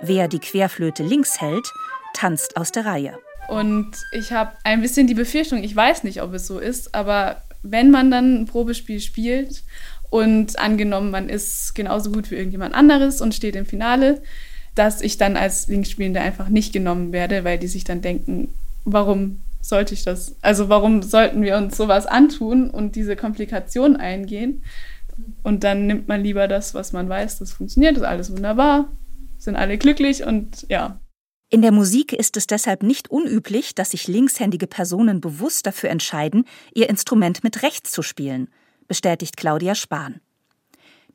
Wer 0.00 0.28
die 0.28 0.40
Querflöte 0.40 1.02
links 1.02 1.42
hält, 1.42 1.70
tanzt 2.14 2.56
aus 2.56 2.72
der 2.72 2.86
Reihe. 2.86 3.18
Und 3.52 3.90
ich 4.12 4.32
habe 4.32 4.52
ein 4.64 4.80
bisschen 4.80 5.06
die 5.06 5.14
Befürchtung, 5.14 5.62
ich 5.62 5.76
weiß 5.76 6.04
nicht, 6.04 6.22
ob 6.22 6.32
es 6.32 6.46
so 6.46 6.58
ist, 6.58 6.94
aber 6.94 7.42
wenn 7.62 7.90
man 7.90 8.10
dann 8.10 8.40
ein 8.40 8.46
Probespiel 8.46 8.98
spielt 8.98 9.62
Und 10.08 10.58
angenommen, 10.58 11.10
man 11.10 11.28
ist 11.30 11.74
genauso 11.74 12.10
gut 12.10 12.30
wie 12.30 12.36
irgendjemand 12.36 12.74
anderes 12.74 13.20
und 13.20 13.34
steht 13.34 13.56
im 13.56 13.66
Finale, 13.66 14.22
dass 14.74 15.02
ich 15.02 15.18
dann 15.18 15.36
als 15.36 15.68
Linksspielende 15.68 16.20
einfach 16.20 16.48
nicht 16.48 16.72
genommen 16.72 17.12
werde, 17.12 17.44
weil 17.44 17.58
die 17.58 17.66
sich 17.66 17.84
dann 17.84 18.00
denken, 18.00 18.48
warum 18.84 19.40
sollte 19.60 19.94
ich 19.94 20.04
das? 20.04 20.34
Also 20.42 20.68
warum 20.70 21.02
sollten 21.02 21.42
wir 21.42 21.56
uns 21.58 21.76
sowas 21.76 22.06
antun 22.06 22.70
und 22.70 22.96
diese 22.96 23.16
Komplikation 23.16 23.96
eingehen? 23.96 24.62
Und 25.42 25.62
dann 25.64 25.86
nimmt 25.86 26.08
man 26.08 26.22
lieber 26.22 26.48
das, 26.48 26.74
was 26.74 26.92
man 26.92 27.08
weiß, 27.08 27.38
das 27.38 27.52
funktioniert, 27.52 27.96
ist 27.96 28.02
alles 28.02 28.32
wunderbar, 28.32 28.88
sind 29.38 29.56
alle 29.56 29.76
glücklich 29.78 30.24
und 30.24 30.66
ja. 30.68 30.98
In 31.52 31.60
der 31.60 31.70
Musik 31.70 32.14
ist 32.14 32.38
es 32.38 32.46
deshalb 32.46 32.82
nicht 32.82 33.10
unüblich, 33.10 33.74
dass 33.74 33.90
sich 33.90 34.08
linkshändige 34.08 34.66
Personen 34.66 35.20
bewusst 35.20 35.66
dafür 35.66 35.90
entscheiden, 35.90 36.46
ihr 36.72 36.88
Instrument 36.88 37.44
mit 37.44 37.62
rechts 37.62 37.90
zu 37.90 38.00
spielen, 38.00 38.48
bestätigt 38.88 39.36
Claudia 39.36 39.74
Spahn. 39.74 40.22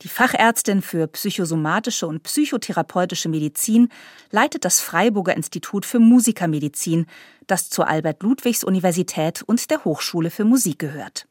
Die 0.04 0.08
Fachärztin 0.08 0.84
für 0.84 1.08
psychosomatische 1.08 2.06
und 2.06 2.22
psychotherapeutische 2.22 3.30
Medizin 3.30 3.90
leitet 4.30 4.64
das 4.64 4.80
Freiburger 4.80 5.36
Institut 5.36 5.88
für 5.88 5.98
Musikermedizin, 5.98 7.08
das 7.48 7.72
zur 7.72 7.88
Albert-Ludwigs-Universität 7.88 9.42
und 9.42 9.72
der 9.72 9.86
Hochschule 9.86 10.30
für 10.30 10.46
Musik 10.46 10.78
gehört. 10.78 11.28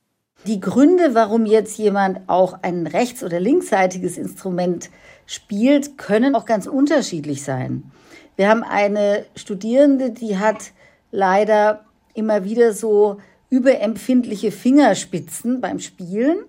Die 0.49 0.59
Gründe, 0.59 1.15
warum 1.15 1.47
jetzt 1.47 1.79
jemand 1.79 2.29
auch 2.29 2.59
ein 2.63 2.89
rechts- 2.89 3.23
oder 3.23 3.39
linksseitiges 3.39 4.19
Instrument 4.19 4.91
spielt, 5.27 5.97
können 5.97 6.35
auch 6.35 6.45
ganz 6.45 6.67
unterschiedlich 6.67 7.45
sein. 7.45 7.93
Wir 8.37 8.51
haben 8.51 8.63
eine 8.63 9.25
Studierende, 9.35 10.11
die 10.11 10.37
hat 10.37 10.73
leider 11.11 11.87
immer 12.13 12.45
wieder 12.45 12.75
so 12.75 13.17
überempfindliche 13.49 14.53
Fingerspitzen 14.53 15.63
beim 15.63 15.79
Spielen. 15.79 16.41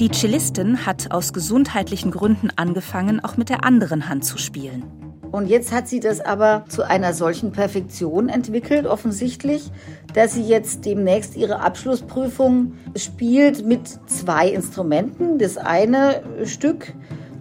Die 0.00 0.10
Cellistin 0.10 0.84
hat 0.84 1.12
aus 1.12 1.32
gesundheitlichen 1.32 2.10
Gründen 2.10 2.50
angefangen, 2.56 3.24
auch 3.24 3.36
mit 3.36 3.50
der 3.50 3.62
anderen 3.62 4.08
Hand 4.08 4.24
zu 4.24 4.36
spielen. 4.36 4.82
Und 5.30 5.46
jetzt 5.46 5.70
hat 5.72 5.86
sie 5.86 6.00
das 6.00 6.20
aber 6.20 6.64
zu 6.68 6.82
einer 6.82 7.12
solchen 7.12 7.52
Perfektion 7.52 8.28
entwickelt, 8.28 8.86
offensichtlich, 8.86 9.70
dass 10.12 10.34
sie 10.34 10.42
jetzt 10.42 10.84
demnächst 10.84 11.36
ihre 11.36 11.60
Abschlussprüfung 11.60 12.72
spielt 12.96 13.64
mit 13.64 13.86
zwei 14.06 14.48
Instrumenten. 14.48 15.38
Das 15.38 15.56
eine 15.56 16.22
Stück 16.44 16.94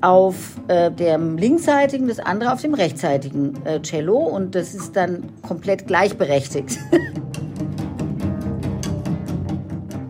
auf 0.05 0.61
äh, 0.67 0.91
dem 0.91 1.35
linksseitigen, 1.35 2.07
das 2.07 2.19
andere 2.19 2.53
auf 2.53 2.61
dem 2.61 2.75
rechtsseitigen 2.75 3.65
äh, 3.65 3.81
Cello. 3.81 4.17
Und 4.17 4.53
das 4.53 4.75
ist 4.75 4.95
dann 4.95 5.23
komplett 5.41 5.87
gleichberechtigt. 5.87 6.77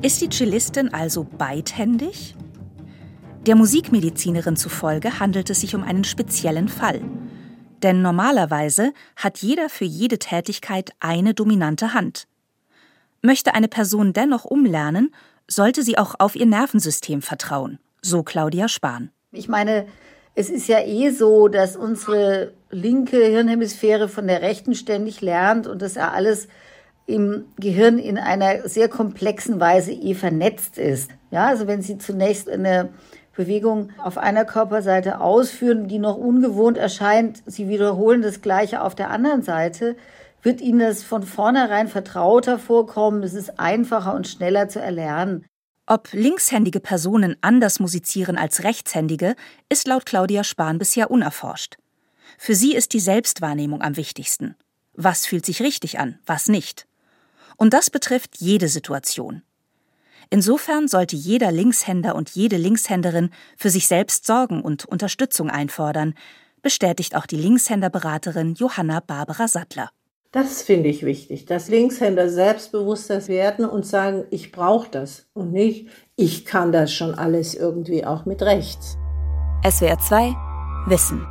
Ist 0.01 0.21
die 0.21 0.29
Cellistin 0.29 0.93
also 0.93 1.23
beidhändig? 1.23 2.35
Der 3.47 3.55
Musikmedizinerin 3.55 4.55
zufolge 4.55 5.19
handelt 5.19 5.49
es 5.49 5.61
sich 5.61 5.73
um 5.73 5.83
einen 5.83 6.03
speziellen 6.03 6.67
Fall. 6.67 7.01
Denn 7.81 8.03
normalerweise 8.03 8.93
hat 9.15 9.39
jeder 9.39 9.67
für 9.67 9.85
jede 9.85 10.19
Tätigkeit 10.19 10.91
eine 10.99 11.33
dominante 11.33 11.95
Hand. 11.95 12.27
Möchte 13.23 13.55
eine 13.55 13.67
Person 13.67 14.13
dennoch 14.13 14.45
umlernen, 14.45 15.09
sollte 15.47 15.81
sie 15.81 15.97
auch 15.97 16.13
auf 16.19 16.35
ihr 16.35 16.45
Nervensystem 16.45 17.23
vertrauen, 17.23 17.79
so 18.03 18.21
Claudia 18.21 18.67
Spahn. 18.67 19.09
Ich 19.35 19.47
meine, 19.47 19.85
es 20.35 20.49
ist 20.49 20.67
ja 20.67 20.79
eh 20.79 21.11
so, 21.11 21.47
dass 21.47 21.75
unsere 21.75 22.53
linke 22.69 23.17
Hirnhemisphäre 23.17 24.09
von 24.09 24.27
der 24.27 24.41
rechten 24.41 24.75
ständig 24.75 25.21
lernt 25.21 25.65
und 25.67 25.81
das 25.81 25.95
ja 25.95 26.11
alles 26.11 26.47
im 27.05 27.45
Gehirn 27.57 27.99
in 27.99 28.17
einer 28.17 28.67
sehr 28.67 28.89
komplexen 28.89 29.59
Weise 29.59 29.91
eh 29.91 30.13
vernetzt 30.13 30.77
ist. 30.77 31.11
Ja, 31.31 31.47
also 31.47 31.67
wenn 31.67 31.81
Sie 31.81 31.97
zunächst 31.97 32.49
eine 32.49 32.89
Bewegung 33.35 33.89
auf 34.01 34.17
einer 34.17 34.45
Körperseite 34.45 35.21
ausführen, 35.21 35.87
die 35.87 35.99
noch 35.99 36.17
ungewohnt 36.17 36.77
erscheint, 36.77 37.43
Sie 37.45 37.69
wiederholen 37.69 38.21
das 38.21 38.41
Gleiche 38.41 38.81
auf 38.81 38.95
der 38.95 39.11
anderen 39.11 39.41
Seite, 39.41 39.95
wird 40.41 40.61
Ihnen 40.61 40.79
das 40.79 41.03
von 41.03 41.23
vornherein 41.23 41.87
vertrauter 41.87 42.59
vorkommen. 42.59 43.23
Es 43.23 43.33
ist 43.33 43.59
einfacher 43.59 44.15
und 44.15 44.27
schneller 44.27 44.67
zu 44.67 44.79
erlernen. 44.79 45.45
Ob 45.87 46.11
linkshändige 46.13 46.79
Personen 46.79 47.35
anders 47.41 47.79
musizieren 47.79 48.37
als 48.37 48.63
rechtshändige, 48.63 49.35
ist 49.69 49.87
laut 49.87 50.05
Claudia 50.07 50.43
Spahn 50.43 50.79
bisher 50.79 51.11
unerforscht. 51.11 51.77
Für 52.39 52.55
sie 52.55 52.73
ist 52.73 52.93
die 52.93 52.99
Selbstwahrnehmung 52.99 53.83
am 53.83 53.95
wichtigsten. 53.95 54.55
Was 54.93 55.27
fühlt 55.27 55.45
sich 55.45 55.61
richtig 55.61 55.99
an, 55.99 56.17
was 56.25 56.47
nicht? 56.47 56.87
Und 57.55 57.73
das 57.73 57.91
betrifft 57.91 58.37
jede 58.37 58.67
Situation. 58.67 59.43
Insofern 60.31 60.87
sollte 60.87 61.15
jeder 61.15 61.51
Linkshänder 61.51 62.15
und 62.15 62.31
jede 62.31 62.57
Linkshänderin 62.57 63.29
für 63.55 63.69
sich 63.69 63.87
selbst 63.87 64.25
sorgen 64.25 64.61
und 64.61 64.85
Unterstützung 64.85 65.51
einfordern, 65.51 66.15
bestätigt 66.63 67.15
auch 67.15 67.27
die 67.27 67.37
Linkshänderberaterin 67.37 68.55
Johanna 68.55 69.01
Barbara 69.01 69.47
Sattler. 69.47 69.91
Das 70.31 70.61
finde 70.61 70.89
ich 70.89 71.05
wichtig, 71.05 71.45
dass 71.45 71.69
Linkshänder 71.69 72.29
selbstbewusster 72.29 73.27
werden 73.27 73.65
und 73.65 73.85
sagen, 73.85 74.25
ich 74.31 74.51
brauche 74.51 74.89
das 74.91 75.27
und 75.33 75.53
nicht, 75.53 75.87
ich 76.17 76.45
kann 76.45 76.71
das 76.71 76.91
schon 76.91 77.15
alles 77.15 77.55
irgendwie 77.55 78.05
auch 78.05 78.25
mit 78.25 78.41
rechts. 78.41 78.97
SWR 79.67 79.97
2 79.97 80.35
Wissen. 80.87 81.25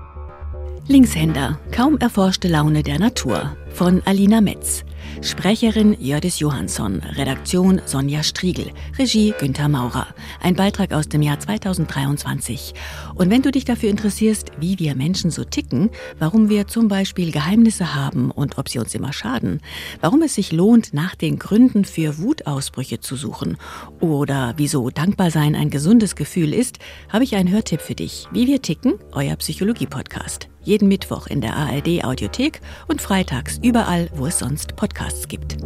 Linkshänder, 0.89 1.59
kaum 1.71 1.97
erforschte 1.99 2.49
Laune 2.49 2.83
der 2.83 2.99
Natur 2.99 3.57
von 3.71 4.03
Alina 4.05 4.41
Metz. 4.41 4.85
Sprecherin 5.23 5.97
Jördis 6.01 6.39
Johansson, 6.39 7.01
Redaktion 7.17 7.81
Sonja 7.85 8.23
Striegel, 8.23 8.71
Regie 8.99 9.35
Günther 9.39 9.69
Maurer. 9.69 10.07
Ein 10.41 10.55
Beitrag 10.55 10.93
aus 10.93 11.09
dem 11.09 11.23
Jahr 11.23 11.39
2023. 11.39 12.75
Und 13.15 13.31
wenn 13.31 13.43
du 13.43 13.51
dich 13.51 13.65
dafür 13.65 13.91
interessierst, 13.91 14.53
wie 14.59 14.79
wir 14.79 14.95
Menschen 14.95 15.31
so 15.31 15.45
ticken, 15.45 15.91
warum 16.19 16.49
wir 16.49 16.67
zum 16.67 16.89
Beispiel 16.89 17.33
Geheimnisse 17.33 17.95
haben 17.95 18.31
und 18.31 18.59
ob 18.59 18.69
sie 18.69 18.79
uns 18.79 18.95
immer 18.95 19.13
schaden, 19.13 19.61
warum 20.01 20.23
es 20.23 20.35
sich 20.35 20.53
lohnt, 20.53 20.95
nach 20.95 21.15
den 21.15 21.39
Gründen 21.39 21.85
für 21.85 22.19
Wutausbrüche 22.19 23.01
zu 23.01 23.17
suchen 23.17 23.57
oder 24.01 24.55
wieso 24.57 24.91
Dankbarsein 24.91 25.55
ein 25.55 25.71
gesundes 25.71 26.17
Gefühl 26.17 26.53
ist, 26.53 26.79
habe 27.09 27.25
ich 27.25 27.37
einen 27.37 27.51
Hörtipp 27.51 27.81
für 27.81 27.95
dich. 27.95 28.27
Wie 28.33 28.47
wir 28.47 28.63
ticken, 28.63 28.95
euer 29.13 29.37
Psychologie-Podcast. 29.37 30.49
Jeden 30.65 30.89
Mittwoch 30.89 31.27
in 31.27 31.41
der 31.41 31.57
ARD 31.57 32.05
Audiothek 32.05 32.61
und 32.89 33.01
freitags 33.01 33.61
überall, 33.63 34.09
wo 34.15 34.27
es 34.27 34.39
sonst 34.39 34.77
Podcasts 34.77 35.29
gibt. 35.29 35.59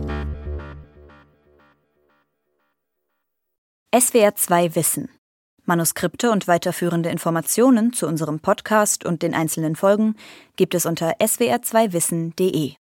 SWR 3.96 4.34
2 4.34 4.74
Wissen. 4.74 5.08
Manuskripte 5.64 6.30
und 6.30 6.48
weiterführende 6.48 7.10
Informationen 7.10 7.92
zu 7.92 8.06
unserem 8.06 8.40
Podcast 8.40 9.04
und 9.04 9.22
den 9.22 9.34
einzelnen 9.34 9.76
Folgen 9.76 10.16
gibt 10.56 10.74
es 10.74 10.86
unter 10.86 11.12
swr2wissen.de. 11.20 12.72